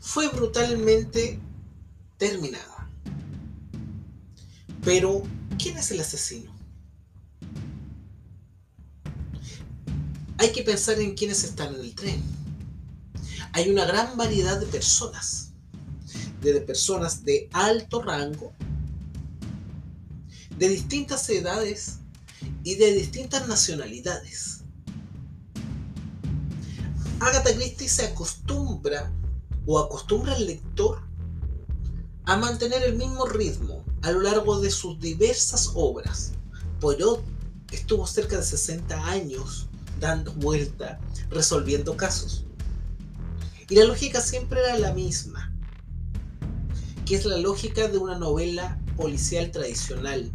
fue 0.00 0.28
brutalmente 0.28 1.40
terminada. 2.16 2.90
Pero, 4.84 5.22
¿quién 5.58 5.76
es 5.78 5.90
el 5.90 6.00
asesino? 6.00 6.52
Hay 10.38 10.52
que 10.52 10.62
pensar 10.62 11.00
en 11.00 11.14
quiénes 11.14 11.42
están 11.44 11.74
en 11.74 11.80
el 11.80 11.94
tren. 11.94 12.37
Hay 13.58 13.70
una 13.70 13.84
gran 13.86 14.16
variedad 14.16 14.60
de 14.60 14.66
personas 14.66 15.48
de 16.40 16.60
personas 16.60 17.24
de 17.24 17.48
alto 17.52 18.00
rango, 18.00 18.52
de 20.56 20.68
distintas 20.68 21.28
edades 21.28 21.98
y 22.62 22.76
de 22.76 22.92
distintas 22.92 23.48
nacionalidades. 23.48 24.60
Agatha 27.18 27.52
Christie 27.52 27.88
se 27.88 28.06
acostumbra 28.06 29.12
o 29.66 29.80
acostumbra 29.80 30.34
al 30.34 30.46
lector 30.46 31.02
a 32.26 32.36
mantener 32.36 32.84
el 32.84 32.94
mismo 32.94 33.26
ritmo 33.26 33.84
a 34.02 34.12
lo 34.12 34.20
largo 34.20 34.60
de 34.60 34.70
sus 34.70 35.00
diversas 35.00 35.72
obras. 35.74 36.34
Poirot 36.78 37.24
estuvo 37.72 38.06
cerca 38.06 38.36
de 38.36 38.44
60 38.44 39.04
años 39.04 39.66
dando 39.98 40.32
vuelta, 40.34 41.00
resolviendo 41.28 41.96
casos. 41.96 42.44
Y 43.68 43.76
la 43.76 43.84
lógica 43.84 44.20
siempre 44.20 44.60
era 44.60 44.78
la 44.78 44.92
misma 44.92 45.52
que 47.08 47.14
es 47.14 47.24
la 47.24 47.38
lógica 47.38 47.88
de 47.88 47.96
una 47.96 48.18
novela 48.18 48.78
policial 48.94 49.50
tradicional, 49.50 50.30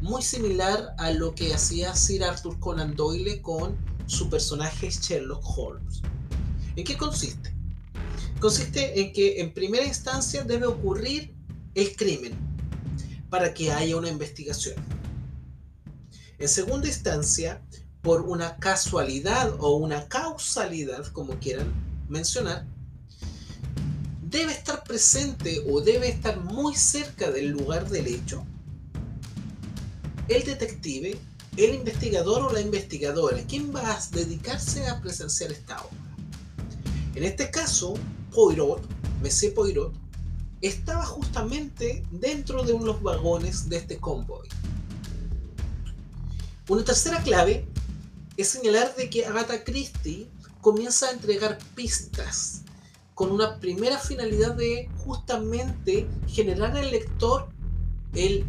muy 0.00 0.22
similar 0.22 0.94
a 0.96 1.10
lo 1.10 1.34
que 1.34 1.52
hacía 1.52 1.94
Sir 1.94 2.24
Arthur 2.24 2.58
Conan 2.58 2.96
Doyle 2.96 3.42
con 3.42 3.76
su 4.06 4.30
personaje 4.30 4.88
Sherlock 4.88 5.44
Holmes. 5.44 6.00
¿En 6.74 6.84
qué 6.84 6.96
consiste? 6.96 7.54
Consiste 8.40 8.98
en 8.98 9.12
que 9.12 9.42
en 9.42 9.52
primera 9.52 9.84
instancia 9.84 10.42
debe 10.42 10.64
ocurrir 10.64 11.34
el 11.74 11.94
crimen 11.96 12.32
para 13.28 13.52
que 13.52 13.72
haya 13.72 13.98
una 13.98 14.08
investigación. 14.08 14.76
En 16.38 16.48
segunda 16.48 16.88
instancia, 16.88 17.60
por 18.00 18.22
una 18.22 18.56
casualidad 18.56 19.54
o 19.58 19.76
una 19.76 20.08
causalidad, 20.08 21.06
como 21.08 21.34
quieran 21.40 21.91
mencionar, 22.12 22.66
debe 24.22 24.52
estar 24.52 24.84
presente 24.84 25.64
o 25.68 25.80
debe 25.80 26.08
estar 26.08 26.38
muy 26.40 26.74
cerca 26.76 27.30
del 27.30 27.48
lugar 27.48 27.88
del 27.88 28.06
hecho, 28.06 28.44
el 30.28 30.44
detective, 30.44 31.18
el 31.56 31.74
investigador 31.74 32.42
o 32.42 32.52
la 32.52 32.60
investigadora, 32.60 33.42
¿quién 33.48 33.74
va 33.74 33.92
a 33.92 34.00
dedicarse 34.12 34.86
a 34.86 35.00
presenciar 35.00 35.50
esta 35.52 35.82
obra? 35.82 36.16
En 37.14 37.24
este 37.24 37.50
caso, 37.50 37.94
Poirot, 38.32 38.82
Monsieur 39.20 39.52
Poirot, 39.52 39.92
estaba 40.62 41.04
justamente 41.04 42.04
dentro 42.10 42.62
de 42.62 42.72
unos 42.72 43.02
vagones 43.02 43.68
de 43.68 43.78
este 43.78 43.98
convoy. 43.98 44.48
Una 46.68 46.84
tercera 46.84 47.22
clave 47.22 47.66
es 48.36 48.48
señalar 48.48 48.94
de 48.96 49.10
que 49.10 49.26
Agatha 49.26 49.64
Christie 49.64 50.30
comienza 50.62 51.08
a 51.08 51.10
entregar 51.10 51.58
pistas 51.74 52.62
con 53.14 53.32
una 53.32 53.58
primera 53.58 53.98
finalidad 53.98 54.54
de 54.54 54.88
justamente 55.04 56.08
generar 56.28 56.76
al 56.76 56.90
lector 56.90 57.48
el 58.14 58.46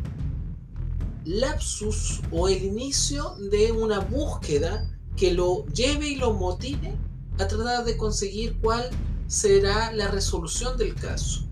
lapsus 1.26 2.22
o 2.32 2.48
el 2.48 2.64
inicio 2.64 3.36
de 3.52 3.72
una 3.72 4.00
búsqueda 4.00 4.90
que 5.18 5.34
lo 5.34 5.66
lleve 5.68 6.10
y 6.10 6.16
lo 6.16 6.34
motive 6.34 6.96
a 7.40 7.48
tratar 7.48 7.84
de 7.84 7.98
conseguir 7.98 8.60
cuál 8.62 8.90
será 9.28 9.92
la 9.92 10.08
resolución 10.08 10.78
del 10.78 10.94
caso. 10.94 11.48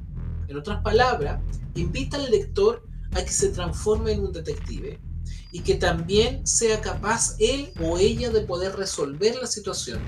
En 0.47 0.57
otras 0.57 0.83
palabras, 0.83 1.41
invita 1.73 2.17
al 2.17 2.29
lector 2.29 2.83
a 3.13 3.23
que 3.23 3.31
se 3.31 3.49
transforme 3.49 4.11
en 4.11 4.25
un 4.25 4.31
detective 4.31 4.99
y 5.51 5.61
que 5.61 5.75
también 5.75 6.45
sea 6.45 6.81
capaz 6.81 7.35
él 7.39 7.73
o 7.81 7.97
ella 7.97 8.29
de 8.29 8.41
poder 8.41 8.75
resolver 8.75 9.35
la 9.41 9.47
situación, 9.47 9.99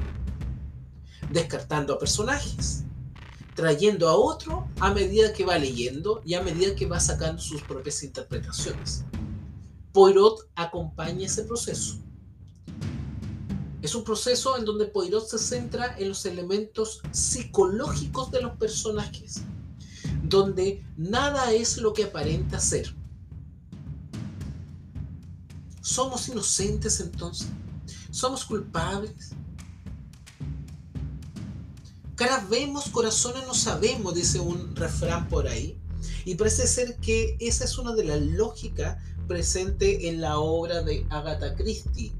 descartando 1.33 1.93
a 1.93 1.99
personajes, 1.99 2.83
trayendo 3.55 4.07
a 4.07 4.15
otro 4.15 4.67
a 4.79 4.93
medida 4.93 5.33
que 5.33 5.45
va 5.45 5.57
leyendo 5.57 6.21
y 6.23 6.35
a 6.35 6.43
medida 6.43 6.75
que 6.75 6.85
va 6.85 6.99
sacando 6.99 7.41
sus 7.41 7.61
propias 7.63 8.03
interpretaciones. 8.03 9.03
Poirot 9.91 10.49
acompaña 10.55 11.25
ese 11.25 11.43
proceso. 11.43 11.95
Es 13.81 13.95
un 13.95 14.03
proceso 14.03 14.57
en 14.57 14.63
donde 14.63 14.85
Poirot 14.85 15.27
se 15.27 15.37
centra 15.37 15.97
en 15.97 16.09
los 16.09 16.25
elementos 16.25 17.01
psicológicos 17.11 18.31
de 18.31 18.41
los 18.41 18.55
personajes, 18.57 19.41
donde 20.23 20.85
nada 20.95 21.51
es 21.51 21.77
lo 21.77 21.93
que 21.93 22.05
aparenta 22.05 22.59
ser. 22.59 22.95
¿Somos 25.81 26.29
inocentes 26.29 27.01
entonces? 27.01 27.49
¿Somos 28.09 28.45
culpables? 28.45 29.33
Caras 32.15 32.49
vemos, 32.49 32.89
corazones 32.89 33.45
no 33.47 33.53
sabemos, 33.53 34.13
dice 34.13 34.39
un 34.39 34.75
refrán 34.75 35.27
por 35.29 35.47
ahí. 35.47 35.77
Y 36.25 36.35
parece 36.35 36.67
ser 36.67 36.97
que 36.97 37.37
esa 37.39 37.65
es 37.65 37.77
una 37.77 37.93
de 37.93 38.03
las 38.03 38.21
lógicas 38.21 38.97
presente 39.27 40.09
en 40.09 40.21
la 40.21 40.39
obra 40.39 40.81
de 40.83 41.05
Agatha 41.09 41.55
Christie 41.55 42.13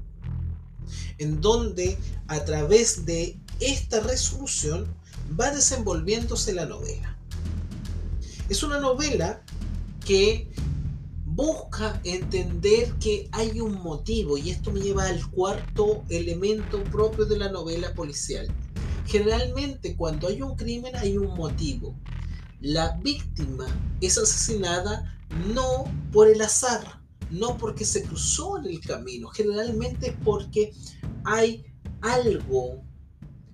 en 1.18 1.40
donde 1.40 1.96
a 2.28 2.44
través 2.44 3.04
de 3.06 3.38
esta 3.60 4.00
resolución 4.00 4.86
va 5.38 5.50
desenvolviéndose 5.50 6.52
la 6.52 6.66
novela. 6.66 7.16
Es 8.48 8.62
una 8.62 8.78
novela 8.78 9.42
que 10.04 10.50
busca 11.24 12.00
entender 12.04 12.92
que 13.00 13.28
hay 13.32 13.60
un 13.60 13.82
motivo 13.82 14.36
y 14.36 14.50
esto 14.50 14.70
me 14.70 14.80
lleva 14.80 15.06
al 15.06 15.30
cuarto 15.30 16.04
elemento 16.08 16.82
propio 16.84 17.24
de 17.24 17.38
la 17.38 17.50
novela 17.50 17.94
policial. 17.94 18.48
Generalmente 19.06 19.96
cuando 19.96 20.28
hay 20.28 20.42
un 20.42 20.56
crimen 20.56 20.96
hay 20.96 21.16
un 21.16 21.34
motivo. 21.34 21.94
La 22.60 22.96
víctima 23.02 23.66
es 24.00 24.16
asesinada 24.16 25.18
no 25.54 25.84
por 26.12 26.28
el 26.28 26.40
azar, 26.40 27.00
no 27.30 27.58
porque 27.58 27.84
se 27.84 28.02
cruzó 28.02 28.58
en 28.58 28.66
el 28.66 28.80
camino, 28.80 29.28
generalmente 29.28 30.08
es 30.08 30.16
porque 30.24 30.72
hay 31.24 31.64
algo 32.00 32.82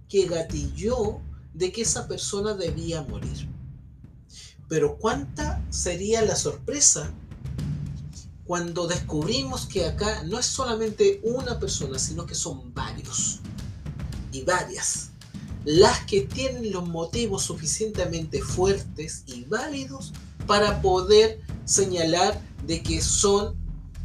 que 0.09 0.27
gatilló 0.27 1.21
de 1.55 1.73
que 1.73 1.83
esa 1.83 2.07
persona 2.07 2.55
debía 2.55 3.03
morir. 3.03 3.49
Pero 4.69 4.99
cuánta 4.99 5.65
sería 5.71 6.23
la 6.23 6.37
sorpresa 6.37 7.13
cuando 8.45 8.87
descubrimos 8.87 9.67
que 9.67 9.87
acá 9.87 10.23
no 10.25 10.39
es 10.39 10.47
solamente 10.47 11.21
una 11.25 11.59
persona, 11.59 11.99
sino 11.99 12.27
que 12.27 12.35
son 12.35 12.73
varios 12.75 13.41
y 14.33 14.43
varias 14.43 15.10
las 15.65 16.05
que 16.07 16.23
tienen 16.23 16.73
los 16.73 16.89
motivos 16.89 17.43
suficientemente 17.43 18.41
fuertes 18.41 19.25
y 19.27 19.45
válidos 19.45 20.13
para 20.47 20.81
poder 20.81 21.41
señalar 21.65 22.41
de 22.67 22.83
que 22.83 23.03
son 23.03 23.57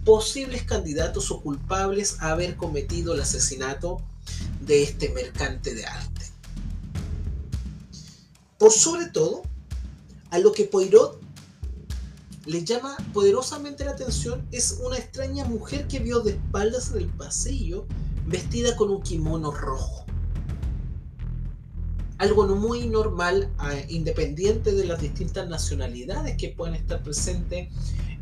posibles 0.04 0.64
candidatos 0.64 1.32
o 1.32 1.42
culpables 1.42 2.18
a 2.22 2.32
haber 2.32 2.56
cometido 2.56 3.14
el 3.14 3.22
asesinato 3.22 4.02
de 4.62 4.84
este 4.84 5.10
mercante 5.10 5.74
de 5.74 5.86
arte. 5.86 6.26
Por 8.58 8.72
sobre 8.72 9.08
todo, 9.08 9.44
a 10.30 10.40
lo 10.40 10.52
que 10.52 10.66
Poirot 10.66 11.20
le 12.46 12.64
llama 12.64 12.96
poderosamente 13.14 13.86
la 13.86 13.92
atención 13.92 14.48
es 14.52 14.80
una 14.84 14.98
extraña 14.98 15.46
mujer 15.46 15.88
que 15.88 16.00
vio 16.00 16.20
de 16.20 16.32
espaldas 16.32 16.92
en 16.92 16.98
el 16.98 17.08
pasillo 17.08 17.88
vestida 18.28 18.76
con 18.76 18.92
un 18.92 19.02
kimono 19.02 19.52
rojo. 19.52 20.05
Algo 22.18 22.48
muy 22.56 22.88
normal, 22.88 23.52
independiente 23.90 24.72
de 24.72 24.86
las 24.86 25.02
distintas 25.02 25.50
nacionalidades 25.50 26.38
que 26.38 26.50
pueden 26.50 26.76
estar 26.76 27.04
presentes 27.04 27.70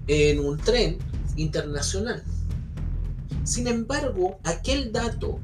en 0.07 0.39
un 0.39 0.57
tren 0.57 0.97
internacional. 1.35 2.23
Sin 3.43 3.67
embargo, 3.67 4.39
aquel 4.43 4.91
dato 4.91 5.39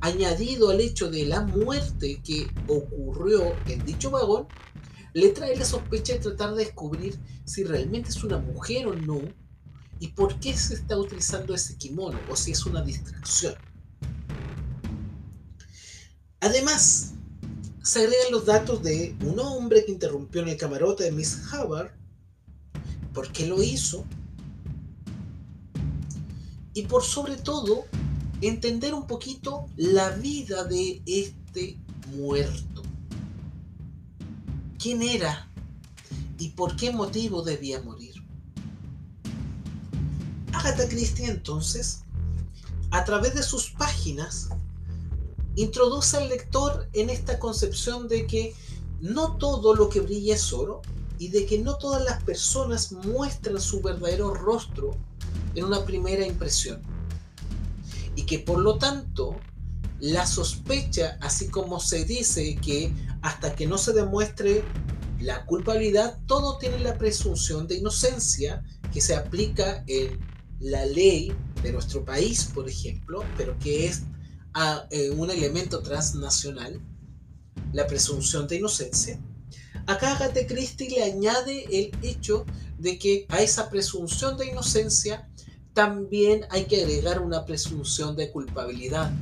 añadido 0.00 0.70
al 0.70 0.80
hecho 0.80 1.10
de 1.10 1.26
la 1.26 1.42
muerte 1.42 2.22
que 2.24 2.48
ocurrió 2.68 3.54
en 3.66 3.84
dicho 3.84 4.10
vagón, 4.10 4.46
le 5.12 5.28
trae 5.30 5.56
la 5.56 5.64
sospecha 5.64 6.14
de 6.14 6.20
tratar 6.20 6.54
de 6.54 6.64
descubrir 6.64 7.18
si 7.44 7.64
realmente 7.64 8.08
es 8.08 8.24
una 8.24 8.38
mujer 8.38 8.86
o 8.86 8.94
no 8.94 9.20
y 9.98 10.08
por 10.08 10.40
qué 10.40 10.56
se 10.56 10.74
está 10.74 10.96
utilizando 10.96 11.54
ese 11.54 11.76
kimono 11.76 12.18
o 12.30 12.36
si 12.36 12.52
es 12.52 12.64
una 12.64 12.82
distracción. 12.82 13.54
Además, 16.40 17.14
se 17.90 18.04
agregan 18.04 18.30
los 18.30 18.46
datos 18.46 18.84
de 18.84 19.16
un 19.24 19.40
hombre 19.40 19.84
que 19.84 19.90
interrumpió 19.90 20.42
en 20.42 20.50
el 20.50 20.56
camarote 20.56 21.02
de 21.02 21.10
Miss 21.10 21.40
Hubbard, 21.52 21.90
por 23.12 23.32
qué 23.32 23.48
lo 23.48 23.60
hizo, 23.64 24.04
y 26.72 26.82
por 26.82 27.02
sobre 27.02 27.34
todo 27.34 27.86
entender 28.42 28.94
un 28.94 29.08
poquito 29.08 29.66
la 29.74 30.10
vida 30.10 30.62
de 30.62 31.02
este 31.04 31.80
muerto. 32.16 32.84
¿Quién 34.78 35.02
era? 35.02 35.50
¿Y 36.38 36.50
por 36.50 36.76
qué 36.76 36.92
motivo 36.92 37.42
debía 37.42 37.82
morir? 37.82 38.14
Agatha 40.52 40.88
Christie 40.88 41.28
entonces, 41.28 42.04
a 42.92 43.04
través 43.04 43.34
de 43.34 43.42
sus 43.42 43.70
páginas, 43.70 44.48
introduce 45.56 46.16
al 46.16 46.28
lector 46.28 46.88
en 46.92 47.10
esta 47.10 47.38
concepción 47.38 48.08
de 48.08 48.26
que 48.26 48.54
no 49.00 49.36
todo 49.36 49.74
lo 49.74 49.88
que 49.88 50.00
brilla 50.00 50.34
es 50.34 50.52
oro 50.52 50.82
y 51.18 51.28
de 51.28 51.46
que 51.46 51.58
no 51.58 51.76
todas 51.76 52.02
las 52.04 52.22
personas 52.22 52.92
muestran 52.92 53.60
su 53.60 53.80
verdadero 53.80 54.34
rostro 54.34 54.96
en 55.54 55.64
una 55.64 55.84
primera 55.84 56.26
impresión. 56.26 56.80
Y 58.16 58.24
que 58.24 58.38
por 58.38 58.58
lo 58.58 58.78
tanto 58.78 59.36
la 60.00 60.26
sospecha, 60.26 61.18
así 61.20 61.48
como 61.48 61.78
se 61.78 62.04
dice 62.04 62.56
que 62.56 62.92
hasta 63.22 63.54
que 63.54 63.66
no 63.66 63.76
se 63.76 63.92
demuestre 63.92 64.64
la 65.20 65.44
culpabilidad, 65.44 66.18
todo 66.26 66.56
tiene 66.58 66.78
la 66.78 66.96
presunción 66.96 67.66
de 67.66 67.76
inocencia 67.76 68.64
que 68.92 69.00
se 69.00 69.14
aplica 69.14 69.84
en 69.86 70.18
la 70.58 70.86
ley 70.86 71.32
de 71.62 71.72
nuestro 71.72 72.04
país, 72.04 72.44
por 72.54 72.68
ejemplo, 72.68 73.22
pero 73.36 73.58
que 73.58 73.86
es 73.86 74.02
a, 74.54 74.86
eh, 74.90 75.10
un 75.10 75.30
elemento 75.30 75.80
transnacional, 75.82 76.80
la 77.72 77.86
presunción 77.86 78.46
de 78.46 78.56
inocencia. 78.56 79.18
Acá 79.86 80.16
Agatha 80.16 80.46
Christie 80.46 80.90
le 80.90 81.02
añade 81.02 81.64
el 81.70 81.90
hecho 82.02 82.44
de 82.78 82.98
que 82.98 83.26
a 83.28 83.40
esa 83.40 83.70
presunción 83.70 84.36
de 84.36 84.46
inocencia 84.46 85.28
también 85.74 86.46
hay 86.50 86.64
que 86.64 86.82
agregar 86.82 87.20
una 87.20 87.44
presunción 87.44 88.16
de 88.16 88.30
culpabilidad, 88.30 89.12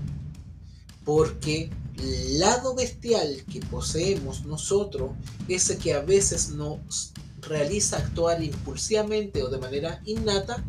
porque 1.04 1.70
el 1.98 2.38
lado 2.38 2.74
bestial 2.74 3.44
que 3.50 3.60
poseemos 3.60 4.44
nosotros, 4.44 5.12
ese 5.48 5.78
que 5.78 5.94
a 5.94 6.00
veces 6.00 6.50
nos 6.50 7.12
realiza 7.40 7.98
actuar 7.98 8.42
impulsivamente 8.42 9.42
o 9.42 9.48
de 9.48 9.58
manera 9.58 10.00
innata, 10.04 10.64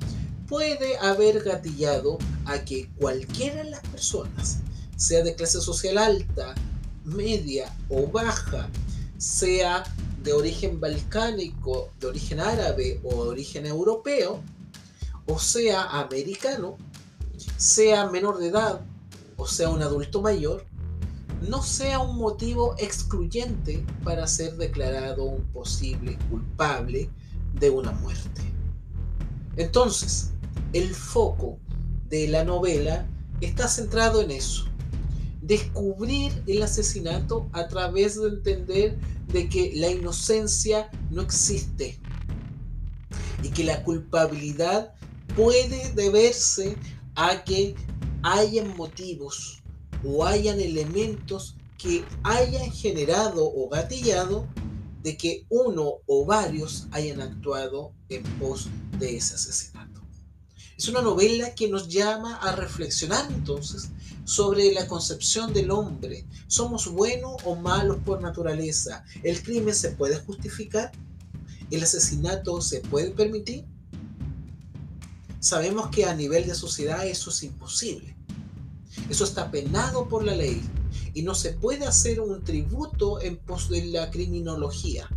puede 0.50 0.98
haber 0.98 1.44
gatillado 1.44 2.18
a 2.46 2.66
que 2.66 2.90
cualquiera 2.98 3.64
de 3.64 3.70
las 3.70 3.82
personas, 3.88 4.60
sea 4.98 5.24
de 5.24 5.36
clase 5.36 5.62
social 5.62 5.98
alta, 5.98 6.56
media 7.06 7.74
o 7.88 8.08
baja, 8.08 8.68
sea 9.18 9.84
de 10.24 10.34
origen 10.34 10.80
balcánico, 10.80 11.92
de 12.00 12.08
origen 12.08 12.40
árabe 12.40 13.00
o 13.04 13.24
de 13.24 13.30
origen 13.30 13.66
europeo, 13.66 14.42
o 15.28 15.40
sea 15.40 15.84
americano, 15.84 16.78
sea 17.58 18.10
menor 18.10 18.40
de 18.40 18.48
edad 18.48 18.82
o 19.40 19.48
sea 19.48 19.70
un 19.70 19.82
adulto 19.82 20.22
mayor, 20.22 20.66
no 21.48 21.64
sea 21.64 22.00
un 22.00 22.18
motivo 22.18 22.76
excluyente 22.78 23.86
para 24.04 24.28
ser 24.28 24.58
declarado 24.58 25.24
un 25.24 25.44
posible 25.46 26.20
culpable 26.30 27.10
de 27.54 27.70
una 27.70 27.92
muerte. 27.92 28.42
Entonces, 29.56 30.34
el 30.74 30.94
foco 30.94 31.58
de 32.10 32.28
la 32.28 32.44
novela 32.44 33.08
está 33.42 33.68
centrado 33.68 34.22
en 34.22 34.32
eso. 34.32 34.66
Descubrir 35.42 36.44
el 36.48 36.62
asesinato 36.62 37.50
a 37.54 37.68
través 37.68 38.20
de 38.20 38.28
entender 38.28 38.98
de 39.32 39.48
que 39.48 39.72
la 39.76 39.90
inocencia 39.90 40.90
no 41.12 41.22
existe 41.22 41.98
y 43.44 43.50
que 43.50 43.64
la 43.64 43.84
culpabilidad 43.84 44.94
puede 45.36 45.92
deberse 45.94 46.76
a 47.16 47.44
que 47.44 47.76
hayan 48.24 48.76
motivos 48.76 49.62
o 50.04 50.26
hayan 50.26 50.60
elementos 50.60 51.56
que 51.78 52.04
hayan 52.24 52.70
generado 52.72 53.46
o 53.46 53.70
gatillado 53.70 54.48
de 55.02 55.16
que 55.16 55.46
uno 55.50 55.94
o 56.06 56.26
varios 56.26 56.88
hayan 56.92 57.22
actuado 57.22 57.94
en 58.10 58.24
pos 58.38 58.68
de 59.00 59.16
ese 59.16 59.36
asesinato. 59.36 59.99
Es 60.80 60.88
una 60.88 61.02
novela 61.02 61.54
que 61.56 61.68
nos 61.68 61.90
llama 61.90 62.38
a 62.38 62.56
reflexionar 62.56 63.30
entonces 63.30 63.90
sobre 64.24 64.72
la 64.72 64.88
concepción 64.88 65.52
del 65.52 65.72
hombre. 65.72 66.26
¿Somos 66.48 66.88
buenos 66.88 67.34
o 67.44 67.58
malos 67.58 67.98
por 68.06 68.22
naturaleza? 68.22 69.04
¿El 69.22 69.44
crimen 69.44 69.76
se 69.76 69.92
puede 69.92 70.22
justificar? 70.22 70.94
¿El 71.70 71.84
asesinato 71.84 72.62
se 72.62 72.80
puede 72.80 73.12
permitir? 73.12 73.66
Sabemos 75.42 75.90
que 75.90 76.06
a 76.06 76.16
nivel 76.16 76.48
de 76.48 76.56
sociedad 76.56 77.06
eso 77.06 77.30
es 77.30 77.44
imposible. 77.44 78.16
Eso 79.10 79.26
está 79.26 79.52
penado 79.52 80.08
por 80.08 80.24
la 80.24 80.34
ley 80.34 80.62
y 81.14 81.24
no 81.24 81.36
se 81.36 81.52
puede 81.52 81.86
hacer 81.88 82.22
un 82.22 82.42
tributo 82.46 83.20
en 83.20 83.36
pos 83.36 83.68
de 83.68 83.84
la 83.84 84.10
criminología. 84.12 85.10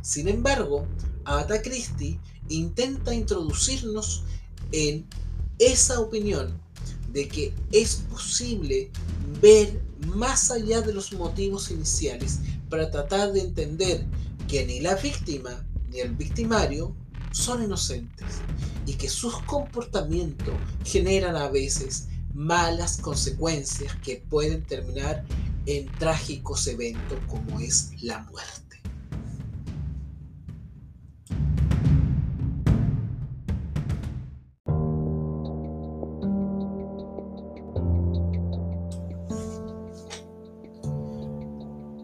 Sin 0.00 0.26
embargo, 0.26 0.86
Agatha 1.26 1.60
Christie 1.60 2.18
intenta 2.48 3.12
introducirnos 3.12 4.24
en 4.72 5.06
esa 5.58 6.00
opinión 6.00 6.58
de 7.12 7.28
que 7.28 7.52
es 7.72 7.96
posible 8.10 8.90
ver 9.40 9.80
más 10.06 10.50
allá 10.50 10.80
de 10.80 10.92
los 10.92 11.12
motivos 11.12 11.70
iniciales 11.70 12.40
para 12.68 12.90
tratar 12.90 13.32
de 13.32 13.40
entender 13.40 14.04
que 14.48 14.64
ni 14.64 14.80
la 14.80 14.94
víctima 14.94 15.64
ni 15.90 16.00
el 16.00 16.14
victimario 16.14 16.94
son 17.32 17.62
inocentes 17.62 18.26
y 18.86 18.94
que 18.94 19.08
sus 19.08 19.38
comportamientos 19.42 20.54
generan 20.84 21.36
a 21.36 21.48
veces 21.48 22.08
malas 22.34 22.98
consecuencias 22.98 23.94
que 23.96 24.16
pueden 24.28 24.62
terminar 24.62 25.24
en 25.66 25.86
trágicos 25.98 26.66
eventos 26.66 27.18
como 27.28 27.60
es 27.60 27.90
la 28.02 28.20
muerte. 28.24 28.69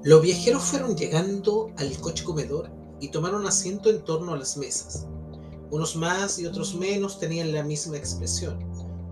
Los 0.07 0.23
viajeros 0.23 0.63
fueron 0.63 0.97
llegando 0.97 1.73
al 1.79 1.93
coche 1.99 2.23
comedor 2.23 2.71
y 3.01 3.09
tomaron 3.09 3.45
asiento 3.45 3.91
en 3.91 4.05
torno 4.05 4.35
a 4.35 4.37
las 4.37 4.57
mesas. 4.57 5.05
Unos 5.73 5.97
más 5.97 6.39
y 6.39 6.47
otros 6.47 6.77
menos 6.77 7.19
tenían 7.19 7.53
la 7.53 7.65
misma 7.65 7.97
expresión, 7.97 8.57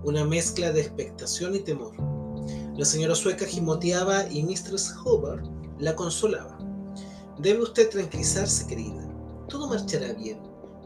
una 0.04 0.24
mezcla 0.24 0.70
de 0.70 0.83
expectación 0.83 1.57
y 1.57 1.59
temor. 1.59 1.96
La 2.76 2.85
señora 2.85 3.16
sueca 3.16 3.44
gimoteaba 3.44 4.30
y 4.30 4.44
Mistress 4.44 4.94
Hubbard 5.04 5.42
la 5.80 5.96
consolaba. 5.96 6.57
Debe 7.40 7.64
usted 7.64 7.90
tranquilizarse, 7.90 8.64
querida. 8.68 9.04
Todo 9.48 9.66
marchará 9.66 10.12
bien. 10.12 10.38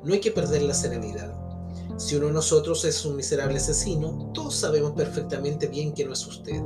No 0.04 0.14
hay 0.14 0.20
que 0.20 0.30
perder 0.30 0.62
la 0.62 0.72
serenidad. 0.72 1.38
Si 1.98 2.16
uno 2.16 2.28
de 2.28 2.32
nosotros 2.32 2.82
es 2.86 3.04
un 3.04 3.14
miserable 3.14 3.58
asesino, 3.58 4.30
todos 4.32 4.54
sabemos 4.54 4.92
perfectamente 4.92 5.66
bien 5.66 5.92
que 5.92 6.06
no 6.06 6.14
es 6.14 6.26
usted. 6.26 6.62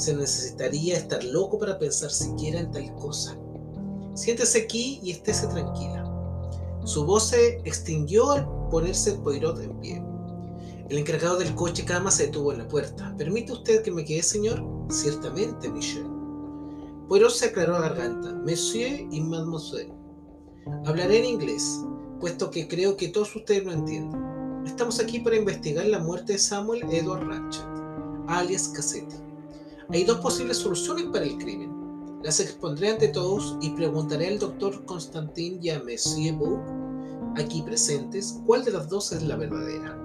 Se 0.00 0.16
necesitaría 0.16 0.96
estar 0.96 1.22
loco 1.24 1.58
para 1.58 1.78
pensar 1.78 2.10
siquiera 2.10 2.58
en 2.58 2.70
tal 2.70 2.94
cosa. 2.94 3.36
Siéntese 4.14 4.62
aquí 4.62 4.98
y 5.02 5.10
estése 5.10 5.46
tranquila. 5.48 6.10
Su 6.84 7.04
voz 7.04 7.28
se 7.28 7.58
extinguió 7.66 8.30
al 8.30 8.48
ponerse 8.70 9.12
Poirot 9.16 9.60
en 9.60 9.78
pie. 9.80 10.02
El 10.88 10.96
encargado 10.96 11.36
del 11.36 11.54
coche 11.54 11.84
cama 11.84 12.10
se 12.10 12.28
detuvo 12.28 12.50
en 12.50 12.60
la 12.60 12.68
puerta. 12.68 13.14
¿Permite 13.18 13.52
usted 13.52 13.82
que 13.82 13.90
me 13.90 14.06
quede, 14.06 14.22
señor? 14.22 14.64
Ciertamente, 14.88 15.68
Michel. 15.68 16.06
Poirot 17.06 17.30
se 17.30 17.48
aclaró 17.48 17.74
la 17.74 17.90
garganta. 17.90 18.32
Monsieur 18.32 19.06
y 19.10 19.20
Mademoiselle. 19.20 19.92
Hablaré 20.86 21.18
en 21.18 21.26
inglés, 21.26 21.78
puesto 22.20 22.50
que 22.50 22.66
creo 22.68 22.96
que 22.96 23.08
todos 23.08 23.36
ustedes 23.36 23.66
lo 23.66 23.72
entienden. 23.72 24.18
Estamos 24.64 24.98
aquí 24.98 25.18
para 25.18 25.36
investigar 25.36 25.84
la 25.84 25.98
muerte 25.98 26.32
de 26.32 26.38
Samuel 26.38 26.84
Edward 26.90 27.28
Ratchet, 27.28 27.66
alias 28.28 28.68
Cassetti. 28.68 29.29
Hay 29.92 30.04
dos 30.04 30.18
posibles 30.18 30.58
soluciones 30.58 31.06
para 31.06 31.24
el 31.24 31.36
crimen. 31.38 32.20
Las 32.22 32.38
expondré 32.38 32.90
ante 32.90 33.08
todos 33.08 33.56
y 33.60 33.70
preguntaré 33.70 34.28
al 34.28 34.38
doctor 34.38 34.84
Constantin 34.84 35.58
y 35.60 35.70
a 35.70 35.82
Monsieur 35.82 36.34
Book, 36.36 36.60
aquí 37.36 37.62
presentes, 37.62 38.40
cuál 38.46 38.64
de 38.64 38.70
las 38.70 38.88
dos 38.88 39.10
es 39.10 39.22
la 39.24 39.36
verdadera. 39.36 39.98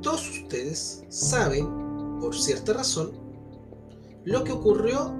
Todos 0.00 0.30
ustedes 0.30 1.04
saben, 1.10 1.68
por 2.20 2.34
cierta 2.34 2.72
razón, 2.72 3.12
lo 4.24 4.42
que 4.42 4.52
ocurrió 4.52 5.12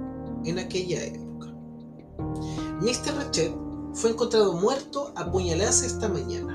en 0.45 0.57
aquella 0.57 1.03
época. 1.03 1.53
Mr. 2.81 3.15
Ratchet 3.17 3.53
fue 3.93 4.11
encontrado 4.11 4.53
muerto 4.53 5.13
a 5.15 5.31
puñaladas 5.31 5.83
esta 5.83 6.09
mañana. 6.09 6.54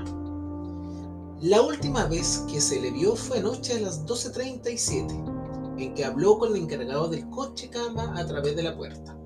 La 1.41 1.59
última 1.63 2.05
vez 2.05 2.43
que 2.47 2.61
se 2.61 2.79
le 2.79 2.91
vio 2.91 3.15
fue 3.15 3.39
anoche 3.39 3.73
a 3.73 3.79
las 3.79 4.05
12.37, 4.05 5.79
en 5.79 5.95
que 5.95 6.05
habló 6.05 6.37
con 6.37 6.55
el 6.55 6.61
encargado 6.61 7.07
del 7.07 7.27
coche 7.31 7.67
cama 7.67 8.13
a 8.15 8.27
través 8.27 8.55
de 8.55 8.61
la 8.61 8.77
puerta. 8.77 9.17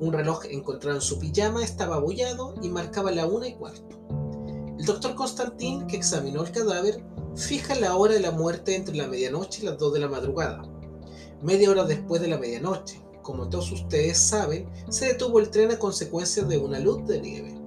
Un 0.00 0.12
reloj 0.12 0.44
encontrado 0.50 0.98
en 0.98 1.02
su 1.02 1.18
pijama 1.18 1.64
estaba 1.64 1.96
abollado 1.96 2.52
y 2.60 2.68
marcaba 2.68 3.10
la 3.10 3.26
una 3.26 3.48
y 3.48 3.54
cuarto. 3.54 3.98
El 4.78 4.84
doctor 4.84 5.14
Constantin, 5.14 5.86
que 5.86 5.96
examinó 5.96 6.42
el 6.42 6.52
cadáver, 6.52 7.02
fija 7.34 7.74
la 7.74 7.96
hora 7.96 8.12
de 8.12 8.20
la 8.20 8.32
muerte 8.32 8.76
entre 8.76 8.94
la 8.94 9.08
medianoche 9.08 9.62
y 9.62 9.64
las 9.64 9.78
2 9.78 9.94
de 9.94 10.00
la 10.00 10.08
madrugada. 10.08 10.60
Media 11.40 11.70
hora 11.70 11.84
después 11.84 12.20
de 12.20 12.28
la 12.28 12.36
medianoche, 12.36 13.00
como 13.22 13.48
todos 13.48 13.72
ustedes 13.72 14.18
saben, 14.18 14.68
se 14.90 15.06
detuvo 15.06 15.40
el 15.40 15.48
tren 15.48 15.70
a 15.70 15.78
consecuencia 15.78 16.42
de 16.42 16.58
una 16.58 16.80
luz 16.80 17.06
de 17.06 17.18
nieve. 17.18 17.59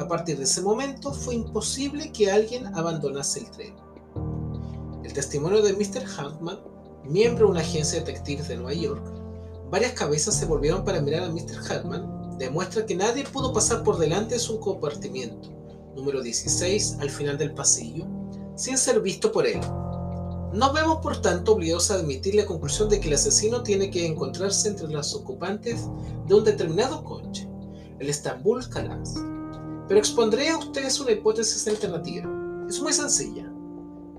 A 0.00 0.08
partir 0.08 0.38
de 0.38 0.44
ese 0.44 0.62
momento 0.62 1.12
fue 1.12 1.34
imposible 1.34 2.10
que 2.10 2.30
alguien 2.30 2.74
abandonase 2.74 3.40
el 3.40 3.50
tren. 3.50 3.76
El 5.04 5.12
testimonio 5.12 5.60
de 5.60 5.74
Mr. 5.74 6.06
Hartman, 6.16 6.58
miembro 7.04 7.44
de 7.44 7.50
una 7.50 7.60
agencia 7.60 7.98
de 8.00 8.06
detectives 8.06 8.48
de 8.48 8.56
Nueva 8.56 8.72
York, 8.72 9.04
varias 9.70 9.92
cabezas 9.92 10.36
se 10.36 10.46
volvieron 10.46 10.86
para 10.86 11.02
mirar 11.02 11.24
a 11.24 11.28
Mr. 11.28 11.58
Hartman, 11.68 12.38
demuestra 12.38 12.86
que 12.86 12.96
nadie 12.96 13.24
pudo 13.24 13.52
pasar 13.52 13.84
por 13.84 13.98
delante 13.98 14.36
de 14.36 14.40
su 14.40 14.58
compartimiento, 14.58 15.50
número 15.94 16.22
16, 16.22 16.96
al 17.00 17.10
final 17.10 17.36
del 17.36 17.52
pasillo, 17.52 18.06
sin 18.56 18.78
ser 18.78 19.02
visto 19.02 19.30
por 19.30 19.46
él. 19.46 19.60
Nos 20.54 20.72
vemos 20.72 21.00
por 21.02 21.20
tanto 21.20 21.52
obligados 21.52 21.90
a 21.90 21.96
admitir 21.96 22.36
la 22.36 22.46
conclusión 22.46 22.88
de 22.88 23.00
que 23.00 23.08
el 23.08 23.14
asesino 23.14 23.62
tiene 23.62 23.90
que 23.90 24.06
encontrarse 24.06 24.70
entre 24.70 24.88
las 24.88 25.14
ocupantes 25.14 25.90
de 26.26 26.34
un 26.34 26.44
determinado 26.44 27.04
coche, 27.04 27.46
el 27.98 28.08
Istanbul 28.08 28.66
Calais. 28.70 29.14
Pero 29.90 29.98
expondré 29.98 30.48
a 30.50 30.56
ustedes 30.56 31.00
una 31.00 31.10
hipótesis 31.10 31.66
alternativa. 31.66 32.24
Es 32.68 32.80
muy 32.80 32.92
sencilla. 32.92 33.52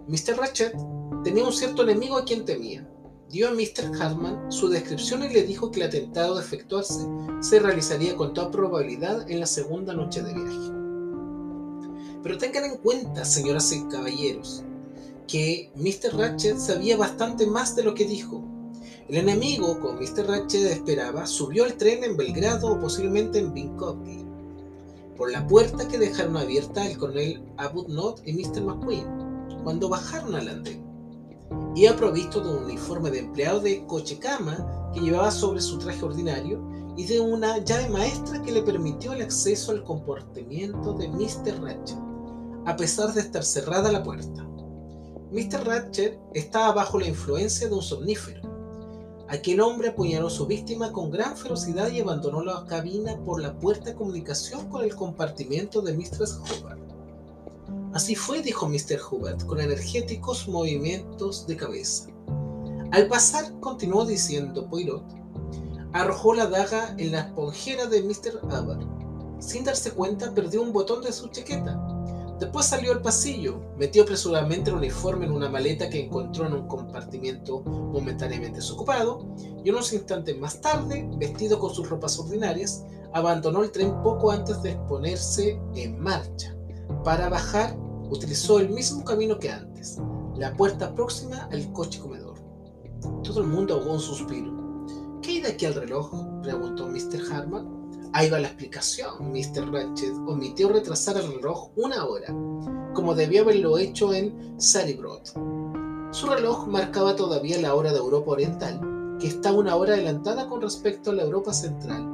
Mr. 0.05 0.35
Ratchet 0.35 0.75
tenía 1.23 1.45
un 1.45 1.53
cierto 1.53 1.83
enemigo 1.83 2.17
a 2.17 2.25
quien 2.25 2.43
temía. 2.43 2.85
Dio 3.29 3.47
a 3.47 3.51
Mr. 3.51 3.89
Hartman 3.97 4.51
su 4.51 4.67
descripción 4.67 5.23
y 5.23 5.29
le 5.29 5.43
dijo 5.43 5.71
que 5.71 5.79
el 5.79 5.87
atentado 5.87 6.35
de 6.35 6.41
efectuarse 6.41 7.07
se 7.39 7.59
realizaría 7.61 8.17
con 8.17 8.33
toda 8.33 8.51
probabilidad 8.51 9.31
en 9.31 9.39
la 9.39 9.45
segunda 9.45 9.93
noche 9.93 10.21
de 10.21 10.33
viaje. 10.33 10.71
Pero 12.21 12.37
tengan 12.37 12.65
en 12.65 12.77
cuenta, 12.79 13.23
señoras 13.23 13.71
y 13.71 13.87
caballeros, 13.87 14.65
que 15.25 15.71
Mr. 15.75 16.17
Ratchet 16.17 16.57
sabía 16.57 16.97
bastante 16.97 17.47
más 17.47 17.77
de 17.77 17.83
lo 17.83 17.93
que 17.93 18.03
dijo. 18.03 18.43
El 19.07 19.15
enemigo, 19.15 19.79
como 19.79 20.01
Mr. 20.01 20.27
Ratchet 20.27 20.69
esperaba, 20.69 21.25
subió 21.25 21.63
al 21.63 21.75
tren 21.75 22.03
en 22.03 22.17
Belgrado 22.17 22.73
o 22.73 22.77
posiblemente 22.81 23.39
en 23.39 23.53
Vinkovci 23.53 24.30
por 25.15 25.31
la 25.31 25.45
puerta 25.47 25.87
que 25.87 25.99
dejaron 25.99 26.37
abierta 26.37 26.85
el 26.87 26.97
coronel 26.97 27.43
Not 27.87 28.21
y 28.25 28.33
Mr. 28.33 28.61
McQueen 28.61 29.07
cuando 29.63 29.89
bajaron 29.89 30.35
al 30.35 30.47
andén. 30.47 30.83
Iba 31.75 31.95
provisto 31.95 32.41
de 32.41 32.49
un 32.49 32.63
uniforme 32.63 33.11
de 33.11 33.19
empleado 33.19 33.59
de 33.59 33.85
coche 33.85 34.17
cama 34.19 34.91
que 34.93 34.99
llevaba 34.99 35.31
sobre 35.31 35.61
su 35.61 35.77
traje 35.77 36.03
ordinario 36.03 36.61
y 36.97 37.05
de 37.05 37.19
una 37.19 37.57
llave 37.59 37.89
maestra 37.89 38.41
que 38.41 38.51
le 38.51 38.61
permitió 38.61 39.13
el 39.13 39.21
acceso 39.21 39.71
al 39.71 39.83
comportamiento 39.83 40.93
de 40.93 41.07
Mr. 41.07 41.61
Ratchet, 41.61 41.97
a 42.65 42.75
pesar 42.75 43.13
de 43.13 43.21
estar 43.21 43.43
cerrada 43.43 43.91
la 43.91 44.03
puerta. 44.03 44.47
Mr. 45.31 45.65
Ratchet 45.65 46.19
estaba 46.33 46.73
bajo 46.73 46.99
la 46.99 47.07
influencia 47.07 47.69
de 47.69 47.75
un 47.75 47.81
somnífero. 47.81 48.50
Aquel 49.31 49.61
hombre 49.61 49.87
apuñaló 49.87 50.27
a 50.27 50.29
su 50.29 50.45
víctima 50.45 50.91
con 50.91 51.09
gran 51.09 51.37
ferocidad 51.37 51.89
y 51.89 52.01
abandonó 52.01 52.43
la 52.43 52.65
cabina 52.65 53.17
por 53.23 53.41
la 53.41 53.57
puerta 53.57 53.85
de 53.85 53.95
comunicación 53.95 54.67
con 54.67 54.83
el 54.83 54.93
compartimiento 54.93 55.81
de 55.81 55.93
Mistress 55.93 56.37
Hubbard. 56.37 56.81
Así 57.93 58.13
fue, 58.13 58.41
dijo 58.41 58.67
Mr. 58.67 58.99
Hubbard, 59.09 59.41
con 59.45 59.61
energéticos 59.61 60.49
movimientos 60.49 61.47
de 61.47 61.55
cabeza. 61.55 62.09
Al 62.91 63.07
pasar, 63.07 63.57
continuó 63.61 64.05
diciendo 64.05 64.67
Poirot, 64.69 65.05
arrojó 65.93 66.33
la 66.33 66.47
daga 66.47 66.93
en 66.97 67.13
la 67.13 67.21
esponjera 67.21 67.85
de 67.85 68.03
Mr. 68.03 68.41
Hubbard. 68.43 68.85
Sin 69.39 69.63
darse 69.63 69.91
cuenta, 69.91 70.33
perdió 70.33 70.61
un 70.61 70.73
botón 70.73 71.01
de 71.01 71.13
su 71.13 71.29
chaqueta. 71.29 71.79
Después 72.41 72.65
salió 72.65 72.91
al 72.91 73.03
pasillo, 73.03 73.61
metió 73.77 74.01
apresuradamente 74.01 74.71
el 74.71 74.77
uniforme 74.77 75.27
en 75.27 75.31
una 75.31 75.47
maleta 75.47 75.91
que 75.91 76.03
encontró 76.03 76.47
en 76.47 76.53
un 76.53 76.67
compartimiento 76.67 77.61
momentáneamente 77.61 78.57
desocupado, 78.57 79.27
y 79.63 79.69
unos 79.69 79.93
instantes 79.93 80.35
más 80.39 80.59
tarde, 80.59 81.07
vestido 81.17 81.59
con 81.59 81.71
sus 81.71 81.87
ropas 81.87 82.17
ordinarias, 82.17 82.83
abandonó 83.13 83.61
el 83.61 83.71
tren 83.71 84.01
poco 84.01 84.31
antes 84.31 84.59
de 84.63 84.75
ponerse 84.89 85.61
en 85.75 85.99
marcha. 85.99 86.55
Para 87.03 87.29
bajar, 87.29 87.77
utilizó 88.09 88.59
el 88.59 88.69
mismo 88.69 89.05
camino 89.05 89.37
que 89.37 89.51
antes, 89.51 89.99
la 90.35 90.51
puerta 90.57 90.95
próxima 90.95 91.47
al 91.51 91.71
coche 91.73 91.99
comedor. 91.99 92.39
Todo 93.23 93.41
el 93.41 93.47
mundo 93.49 93.75
ahogó 93.75 93.93
un 93.93 93.99
suspiro. 93.99 94.51
¿Qué 95.21 95.29
hay 95.29 95.41
de 95.41 95.49
aquí 95.49 95.67
al 95.67 95.75
reloj? 95.75 96.11
preguntó 96.41 96.87
Mr. 96.87 97.21
Harman. 97.31 97.80
Ahí 98.13 98.29
va 98.29 98.39
la 98.39 98.47
explicación. 98.47 99.31
Mr. 99.31 99.71
Ratchet 99.71 100.13
omitió 100.27 100.69
retrasar 100.69 101.17
el 101.17 101.33
reloj 101.33 101.69
una 101.77 102.05
hora, 102.05 102.27
como 102.93 103.15
debió 103.15 103.43
haberlo 103.43 103.77
hecho 103.77 104.13
en 104.13 104.59
Saribroad. 104.59 105.21
Su 106.11 106.27
reloj 106.27 106.67
marcaba 106.67 107.15
todavía 107.15 107.61
la 107.61 107.73
hora 107.73 107.93
de 107.93 107.99
Europa 107.99 108.31
Oriental, 108.31 109.17
que 109.19 109.27
está 109.27 109.53
una 109.53 109.75
hora 109.75 109.93
adelantada 109.93 110.49
con 110.49 110.61
respecto 110.61 111.11
a 111.11 111.13
la 111.13 111.23
Europa 111.23 111.53
Central. 111.53 112.05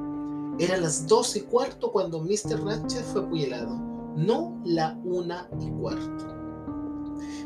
Eran 0.60 0.82
las 0.82 1.08
dos 1.08 1.36
y 1.36 1.42
cuarto 1.42 1.92
cuando 1.92 2.20
Mr. 2.20 2.64
Ratchet 2.64 3.04
fue 3.06 3.22
apuñalado, 3.22 3.76
no 4.16 4.62
la 4.66 5.00
una 5.04 5.50
y 5.60 5.70
cuarto. 5.72 6.28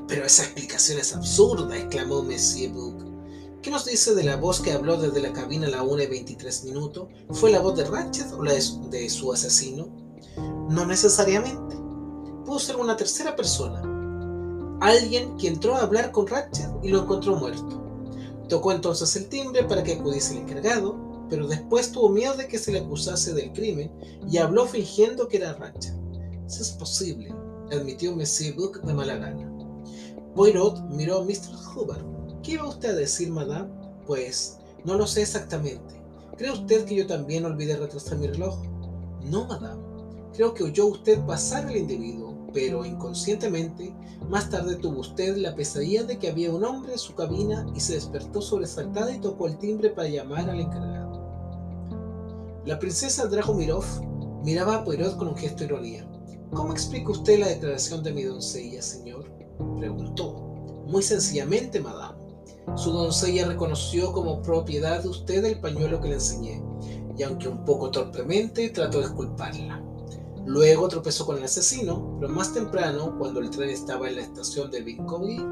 Pero 0.08 0.26
esa 0.26 0.44
explicación 0.44 1.00
es 1.00 1.16
absurda, 1.16 1.78
exclamó 1.78 2.22
Monsieur 2.22 2.74
Book. 2.74 3.11
¿Qué 3.62 3.70
nos 3.70 3.86
dice 3.86 4.16
de 4.16 4.24
la 4.24 4.38
voz 4.38 4.60
que 4.60 4.72
habló 4.72 4.98
desde 4.98 5.22
la 5.22 5.34
cabina 5.34 5.68
a 5.68 5.70
la 5.70 5.84
1 5.84 6.02
y 6.02 6.08
23 6.08 6.64
minutos? 6.64 7.10
¿Fue 7.30 7.52
la 7.52 7.60
voz 7.60 7.78
de 7.78 7.86
Ratchet 7.86 8.32
o 8.32 8.44
la 8.44 8.54
de 8.54 9.10
su, 9.10 9.32
asesino? 9.32 9.88
No 10.68 10.84
necesariamente. 10.88 11.76
Pudo 12.44 12.58
ser 12.58 12.78
una 12.78 12.98
tercera 12.98 13.36
persona. 13.36 13.84
Alguien 14.82 15.38
que 15.38 15.48
entró 15.48 15.76
a 15.76 15.84
hablar 15.84 16.12
con 16.12 16.26
Ratchet 16.26 16.72
y 16.82 16.90
lo 16.90 17.04
encontró 17.04 17.36
muerto. 17.36 17.84
Tocó 18.50 18.72
entonces 18.72 19.16
el 19.16 19.30
timbre 19.30 19.64
para 19.66 19.84
que 19.84 19.94
acudiese 19.94 20.34
el 20.34 20.40
encargado, 20.40 21.28
pero 21.30 21.48
después 21.48 21.92
tuvo 21.92 22.10
miedo 22.10 22.34
de 22.34 22.48
que 22.48 22.58
se 22.58 22.72
le 22.72 22.80
acusase 22.80 23.32
del 23.36 23.54
crimen 23.54 23.92
y 24.28 24.40
habló 24.40 24.66
fingiendo 24.66 25.28
que 25.28 25.38
era 25.38 25.54
Ratchet. 25.54 25.94
Eso 26.48 26.64
es 26.64 26.72
posible, 26.72 27.32
admitió 27.72 28.16
Monsieur 28.16 28.56
Book 28.56 28.82
de 28.82 28.94
mala 28.96 29.18
gana. 29.18 29.48
Poirot 30.34 30.82
miró 30.90 31.20
a 31.20 31.24
Mr. 31.24 31.56
Hubbard 31.76 32.21
¿Qué 32.44 32.54
iba 32.54 32.68
usted 32.68 32.90
a 32.90 32.96
decir, 32.96 33.32
madame? 33.32 33.70
Pues 34.08 34.58
no 34.84 34.96
lo 34.96 35.06
sé 35.06 35.22
exactamente. 35.22 36.02
¿Cree 36.38 36.52
usted 36.52 36.86
que 36.86 36.96
yo 36.96 37.08
también 37.08 37.46
olvidé 37.46 37.78
retrasar 37.78 38.18
mi 38.18 38.28
reloj? 38.28 38.58
No, 39.24 39.46
madame. 39.46 39.82
Creo 40.34 40.54
que 40.54 40.64
oyó 40.64 40.88
usted 40.88 41.20
pasar 41.26 41.68
al 41.68 41.78
individuo, 41.78 42.48
pero 42.52 42.84
inconscientemente, 42.84 43.94
más 44.28 44.50
tarde 44.50 44.76
tuvo 44.76 45.02
usted 45.02 45.38
la 45.38 45.56
pesadilla 45.56 46.04
de 46.04 46.18
que 46.18 46.30
había 46.30 46.52
un 46.52 46.64
hombre 46.64 46.94
en 46.94 47.00
su 47.00 47.14
cabina 47.14 47.68
y 47.76 47.80
se 47.80 47.94
despertó 47.94 48.42
sobresaltada 48.42 49.14
y 49.14 49.20
tocó 49.20 49.48
el 49.48 49.58
timbre 49.58 49.90
para 49.90 50.10
llamar 50.10 50.50
al 50.50 50.62
encargado. 50.62 51.12
La 52.66 52.80
princesa 52.80 53.28
Dragomirov 53.28 53.86
miraba 54.44 54.78
a 54.78 54.84
Poirot 54.84 55.18
con 55.18 55.28
un 55.28 55.36
gesto 55.36 55.60
de 55.60 55.66
ironía. 55.66 56.08
¿Cómo 56.54 56.74
explica 56.74 57.12
usted 57.12 57.40
la 57.40 57.48
declaración 57.48 58.04
de 58.04 58.14
mi 58.14 58.24
doncella, 58.24 58.82
señor? 58.82 59.32
preguntó. 59.78 60.34
Muy 60.88 61.04
sencillamente, 61.04 61.80
madame. 61.80 62.21
Su 62.76 62.92
doncella 62.92 63.48
reconoció 63.48 64.14
como 64.14 64.42
propiedad 64.42 65.02
de 65.02 65.10
usted 65.10 65.44
el 65.46 65.60
pañuelo 65.60 66.00
que 66.00 66.10
le 66.10 66.16
enseñé, 66.16 66.64
y 67.18 67.24
aunque 67.24 67.48
un 67.48 67.66
poco 67.66 67.92
torpemente, 67.92 68.70
trató 68.70 69.02
de 69.02 69.14
culparla. 69.14 69.84
Luego 70.46 70.88
tropezó 70.88 71.26
con 71.26 71.38
el 71.38 71.44
asesino, 71.44 72.18
pero 72.20 72.32
más 72.32 72.54
temprano, 72.54 73.16
cuando 73.18 73.40
el 73.42 73.50
tren 73.50 73.70
estaba 73.70 74.10
en 74.10 74.16
la 74.16 74.22
estación 74.22 74.72
de 74.72 74.82
Vinkovy, 74.82 75.44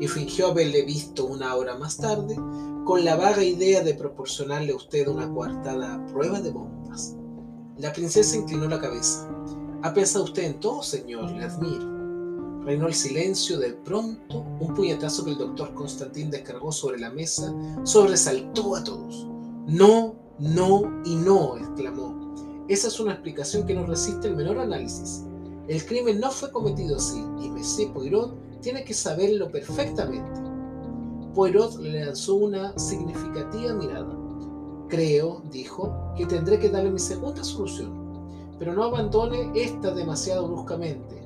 y 0.00 0.08
fingió 0.08 0.48
haberle 0.48 0.82
visto 0.82 1.26
una 1.26 1.54
hora 1.54 1.76
más 1.76 1.98
tarde, 1.98 2.36
con 2.84 3.04
la 3.04 3.16
vaga 3.16 3.44
idea 3.44 3.82
de 3.82 3.94
proporcionarle 3.94 4.72
a 4.72 4.76
usted 4.76 5.06
una 5.08 5.30
coartada 5.32 6.04
prueba 6.06 6.40
de 6.40 6.50
bombas. 6.50 7.16
La 7.78 7.92
princesa 7.92 8.36
inclinó 8.36 8.68
la 8.68 8.80
cabeza. 8.80 9.28
¿Ha 9.82 9.92
pensado 9.92 10.24
usted 10.24 10.44
en 10.44 10.60
todo, 10.60 10.82
señor? 10.82 11.30
Le 11.30 11.44
admiro. 11.44 11.93
Reinó 12.64 12.86
el 12.86 12.94
silencio, 12.94 13.58
de 13.58 13.74
pronto 13.74 14.38
un 14.58 14.74
puñetazo 14.74 15.24
que 15.24 15.32
el 15.32 15.38
doctor 15.38 15.74
Constantín 15.74 16.30
descargó 16.30 16.72
sobre 16.72 16.98
la 16.98 17.10
mesa 17.10 17.54
sobresaltó 17.82 18.74
a 18.74 18.82
todos. 18.82 19.26
No, 19.66 20.14
no 20.38 21.02
y 21.04 21.14
no, 21.16 21.58
exclamó. 21.58 22.64
Esa 22.68 22.88
es 22.88 22.98
una 22.98 23.12
explicación 23.12 23.66
que 23.66 23.74
no 23.74 23.84
resiste 23.84 24.28
el 24.28 24.36
menor 24.36 24.58
análisis. 24.58 25.24
El 25.68 25.84
crimen 25.84 26.20
no 26.20 26.30
fue 26.30 26.50
cometido 26.50 26.96
así 26.96 27.22
y 27.42 27.50
Messie 27.50 27.88
Poirot 27.88 28.34
tiene 28.62 28.82
que 28.82 28.94
saberlo 28.94 29.50
perfectamente. 29.50 30.40
Poirot 31.34 31.76
le 31.80 32.06
lanzó 32.06 32.36
una 32.36 32.78
significativa 32.78 33.74
mirada. 33.74 34.16
Creo, 34.88 35.42
dijo, 35.50 35.94
que 36.16 36.24
tendré 36.24 36.58
que 36.58 36.70
darle 36.70 36.90
mi 36.90 36.98
segunda 36.98 37.44
solución, 37.44 37.92
pero 38.58 38.72
no 38.72 38.84
abandone 38.84 39.50
esta 39.54 39.94
demasiado 39.94 40.48
bruscamente 40.48 41.23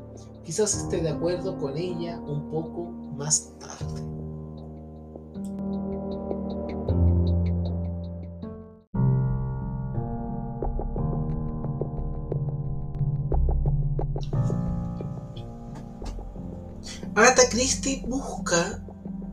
quizás 0.49 0.75
esté 0.75 1.03
de 1.03 1.11
acuerdo 1.11 1.59
con 1.59 1.77
ella 1.77 2.19
un 2.21 2.51
poco 2.51 2.85
más 3.19 3.53
tarde. 3.59 4.01
Agatha 17.15 17.43
Christie 17.51 18.07
busca 18.09 18.83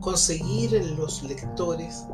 conseguir 0.00 0.74
en 0.74 0.96
los 0.96 1.22
lectores 1.22 2.04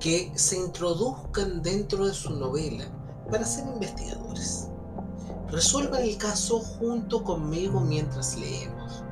que 0.00 0.32
se 0.34 0.56
introduzcan 0.56 1.62
dentro 1.62 2.06
de 2.06 2.12
su 2.12 2.30
novela 2.30 2.86
para 3.30 3.44
ser 3.44 3.68
investigadores. 3.68 4.71
Resuelvan 5.52 6.02
el 6.02 6.16
caso 6.16 6.60
junto 6.60 7.22
conmigo 7.22 7.78
mientras 7.78 8.36
leemos. 8.36 9.04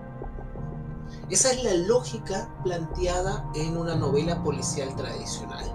Esa 1.28 1.52
es 1.52 1.62
la 1.62 1.74
lógica 1.74 2.50
planteada 2.64 3.46
en 3.54 3.76
una 3.76 3.94
novela 3.94 4.42
policial 4.42 4.96
tradicional. 4.96 5.70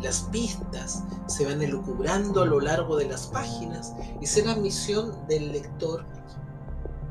Las 0.00 0.22
pistas 0.32 1.04
se 1.28 1.44
van 1.44 1.62
elucubrando 1.62 2.42
a 2.42 2.46
lo 2.46 2.60
largo 2.60 2.96
de 2.96 3.06
las 3.06 3.28
páginas 3.28 3.94
y 4.20 4.26
será 4.26 4.56
misión 4.56 5.14
del 5.28 5.52
lector 5.52 6.04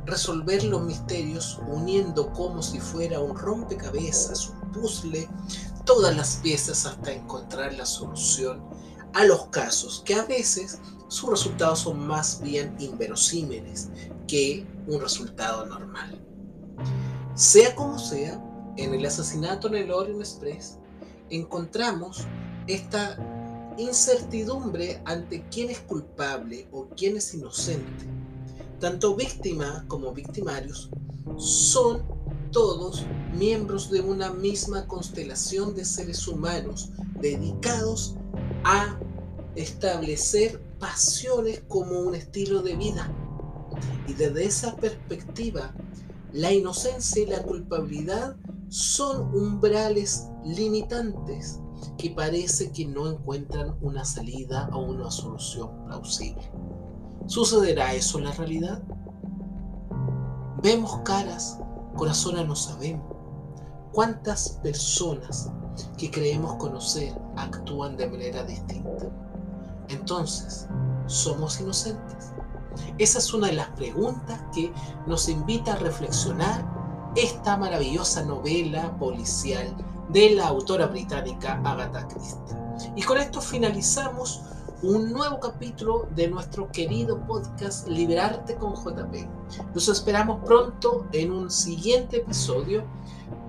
resolver 0.05 0.65
los 0.65 0.81
misterios 0.81 1.61
uniendo 1.69 2.33
como 2.33 2.61
si 2.61 2.81
fuera 2.81 3.21
un 3.21 3.37
rompecabezas, 3.37 4.49
un 4.49 4.71
puzzle, 4.73 5.29
todas 5.85 6.13
las 6.15 6.35
piezas 6.43 6.85
hasta 6.85 7.13
encontrar 7.13 7.73
la 7.73 7.85
solución 7.85 8.61
a 9.17 9.25
los 9.25 9.47
casos 9.47 10.03
que 10.05 10.13
a 10.13 10.25
veces 10.25 10.77
sus 11.07 11.31
resultados 11.31 11.79
son 11.79 12.05
más 12.05 12.39
bien 12.39 12.75
inverosímiles 12.77 13.89
que 14.27 14.63
un 14.85 15.01
resultado 15.01 15.65
normal. 15.65 16.23
Sea 17.33 17.73
como 17.73 17.97
sea, 17.97 18.39
en 18.77 18.93
el 18.93 19.03
asesinato 19.03 19.69
en 19.69 19.75
el 19.75 19.91
Orient 19.91 20.19
Express 20.19 20.77
encontramos 21.31 22.27
esta 22.67 23.17
incertidumbre 23.79 25.01
ante 25.05 25.43
quién 25.49 25.71
es 25.71 25.79
culpable 25.79 26.67
o 26.71 26.85
quién 26.95 27.17
es 27.17 27.33
inocente. 27.33 28.05
Tanto 28.79 29.15
víctima 29.15 29.83
como 29.87 30.11
victimarios 30.11 30.91
son 31.37 32.03
todos 32.51 33.03
miembros 33.33 33.89
de 33.89 33.99
una 33.99 34.29
misma 34.29 34.85
constelación 34.85 35.73
de 35.73 35.85
seres 35.85 36.27
humanos 36.27 36.91
dedicados 37.19 38.13
a 38.63 38.99
establecer 39.57 40.61
pasiones 40.79 41.63
como 41.67 41.99
un 41.99 42.15
estilo 42.15 42.61
de 42.61 42.75
vida. 42.75 43.11
Y 44.07 44.13
desde 44.13 44.45
esa 44.45 44.75
perspectiva, 44.75 45.73
la 46.31 46.53
inocencia 46.53 47.23
y 47.23 47.25
la 47.25 47.41
culpabilidad 47.41 48.35
son 48.69 49.33
umbrales 49.35 50.27
limitantes 50.45 51.59
que 51.97 52.11
parece 52.11 52.71
que 52.71 52.85
no 52.85 53.09
encuentran 53.09 53.75
una 53.81 54.05
salida 54.05 54.69
o 54.73 54.79
una 54.79 55.09
solución 55.09 55.85
plausible. 55.85 56.51
¿Sucederá 57.25 57.93
eso 57.93 58.19
en 58.19 58.25
la 58.25 58.31
realidad? 58.33 58.83
Vemos 60.61 60.97
caras, 61.03 61.59
corazones 61.95 62.47
no 62.47 62.55
sabemos. 62.55 63.05
¿Cuántas 63.91 64.49
personas 64.63 65.51
que 65.97 66.11
creemos 66.11 66.55
conocer 66.55 67.13
actúan 67.35 67.97
de 67.97 68.07
manera 68.07 68.43
distinta? 68.43 69.26
Entonces, 69.89 70.67
¿somos 71.07 71.59
inocentes? 71.59 72.33
Esa 72.97 73.19
es 73.19 73.33
una 73.33 73.47
de 73.47 73.53
las 73.53 73.69
preguntas 73.69 74.39
que 74.53 74.71
nos 75.05 75.29
invita 75.29 75.73
a 75.73 75.77
reflexionar 75.77 76.65
esta 77.15 77.57
maravillosa 77.57 78.23
novela 78.23 78.97
policial 78.97 79.75
de 80.09 80.31
la 80.31 80.47
autora 80.47 80.87
británica 80.87 81.61
Agatha 81.63 82.07
Christie. 82.07 82.55
Y 82.95 83.01
con 83.01 83.17
esto 83.17 83.41
finalizamos 83.41 84.43
un 84.83 85.11
nuevo 85.11 85.39
capítulo 85.39 86.07
de 86.15 86.27
nuestro 86.27 86.71
querido 86.71 87.19
podcast 87.25 87.87
Liberarte 87.87 88.55
con 88.55 88.75
JP. 88.75 89.27
Nos 89.73 89.89
esperamos 89.89 90.45
pronto 90.45 91.07
en 91.13 91.31
un 91.31 91.49
siguiente 91.49 92.17
episodio. 92.17 92.83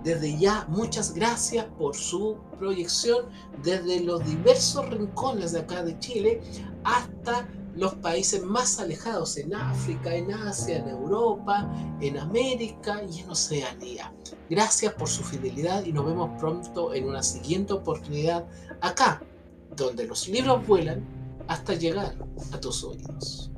Desde 0.02 0.38
ya, 0.38 0.64
muchas 0.68 1.12
gracias 1.12 1.66
por 1.78 1.94
su 1.94 2.38
proyección 2.58 3.26
desde 3.62 4.00
los 4.00 4.24
diversos 4.24 4.88
rincones 4.88 5.52
de 5.52 5.60
acá 5.60 5.82
de 5.82 5.98
Chile 5.98 6.40
hasta 6.84 7.46
los 7.74 7.94
países 7.96 8.42
más 8.42 8.80
alejados 8.80 9.36
en 9.36 9.54
África, 9.54 10.14
en 10.14 10.32
Asia, 10.32 10.78
en 10.78 10.88
Europa, 10.88 11.70
en 12.00 12.18
América 12.18 13.02
y 13.04 13.20
en 13.20 13.30
Oceanía. 13.30 14.14
Gracias 14.48 14.94
por 14.94 15.08
su 15.08 15.22
fidelidad 15.22 15.84
y 15.84 15.92
nos 15.92 16.06
vemos 16.06 16.30
pronto 16.40 16.94
en 16.94 17.06
una 17.06 17.22
siguiente 17.22 17.74
oportunidad 17.74 18.46
acá, 18.80 19.22
donde 19.76 20.06
los 20.06 20.26
libros 20.26 20.66
vuelan 20.66 21.17
hasta 21.48 21.74
llegar 21.74 22.14
a 22.52 22.60
tus 22.60 22.84
oídos. 22.84 23.50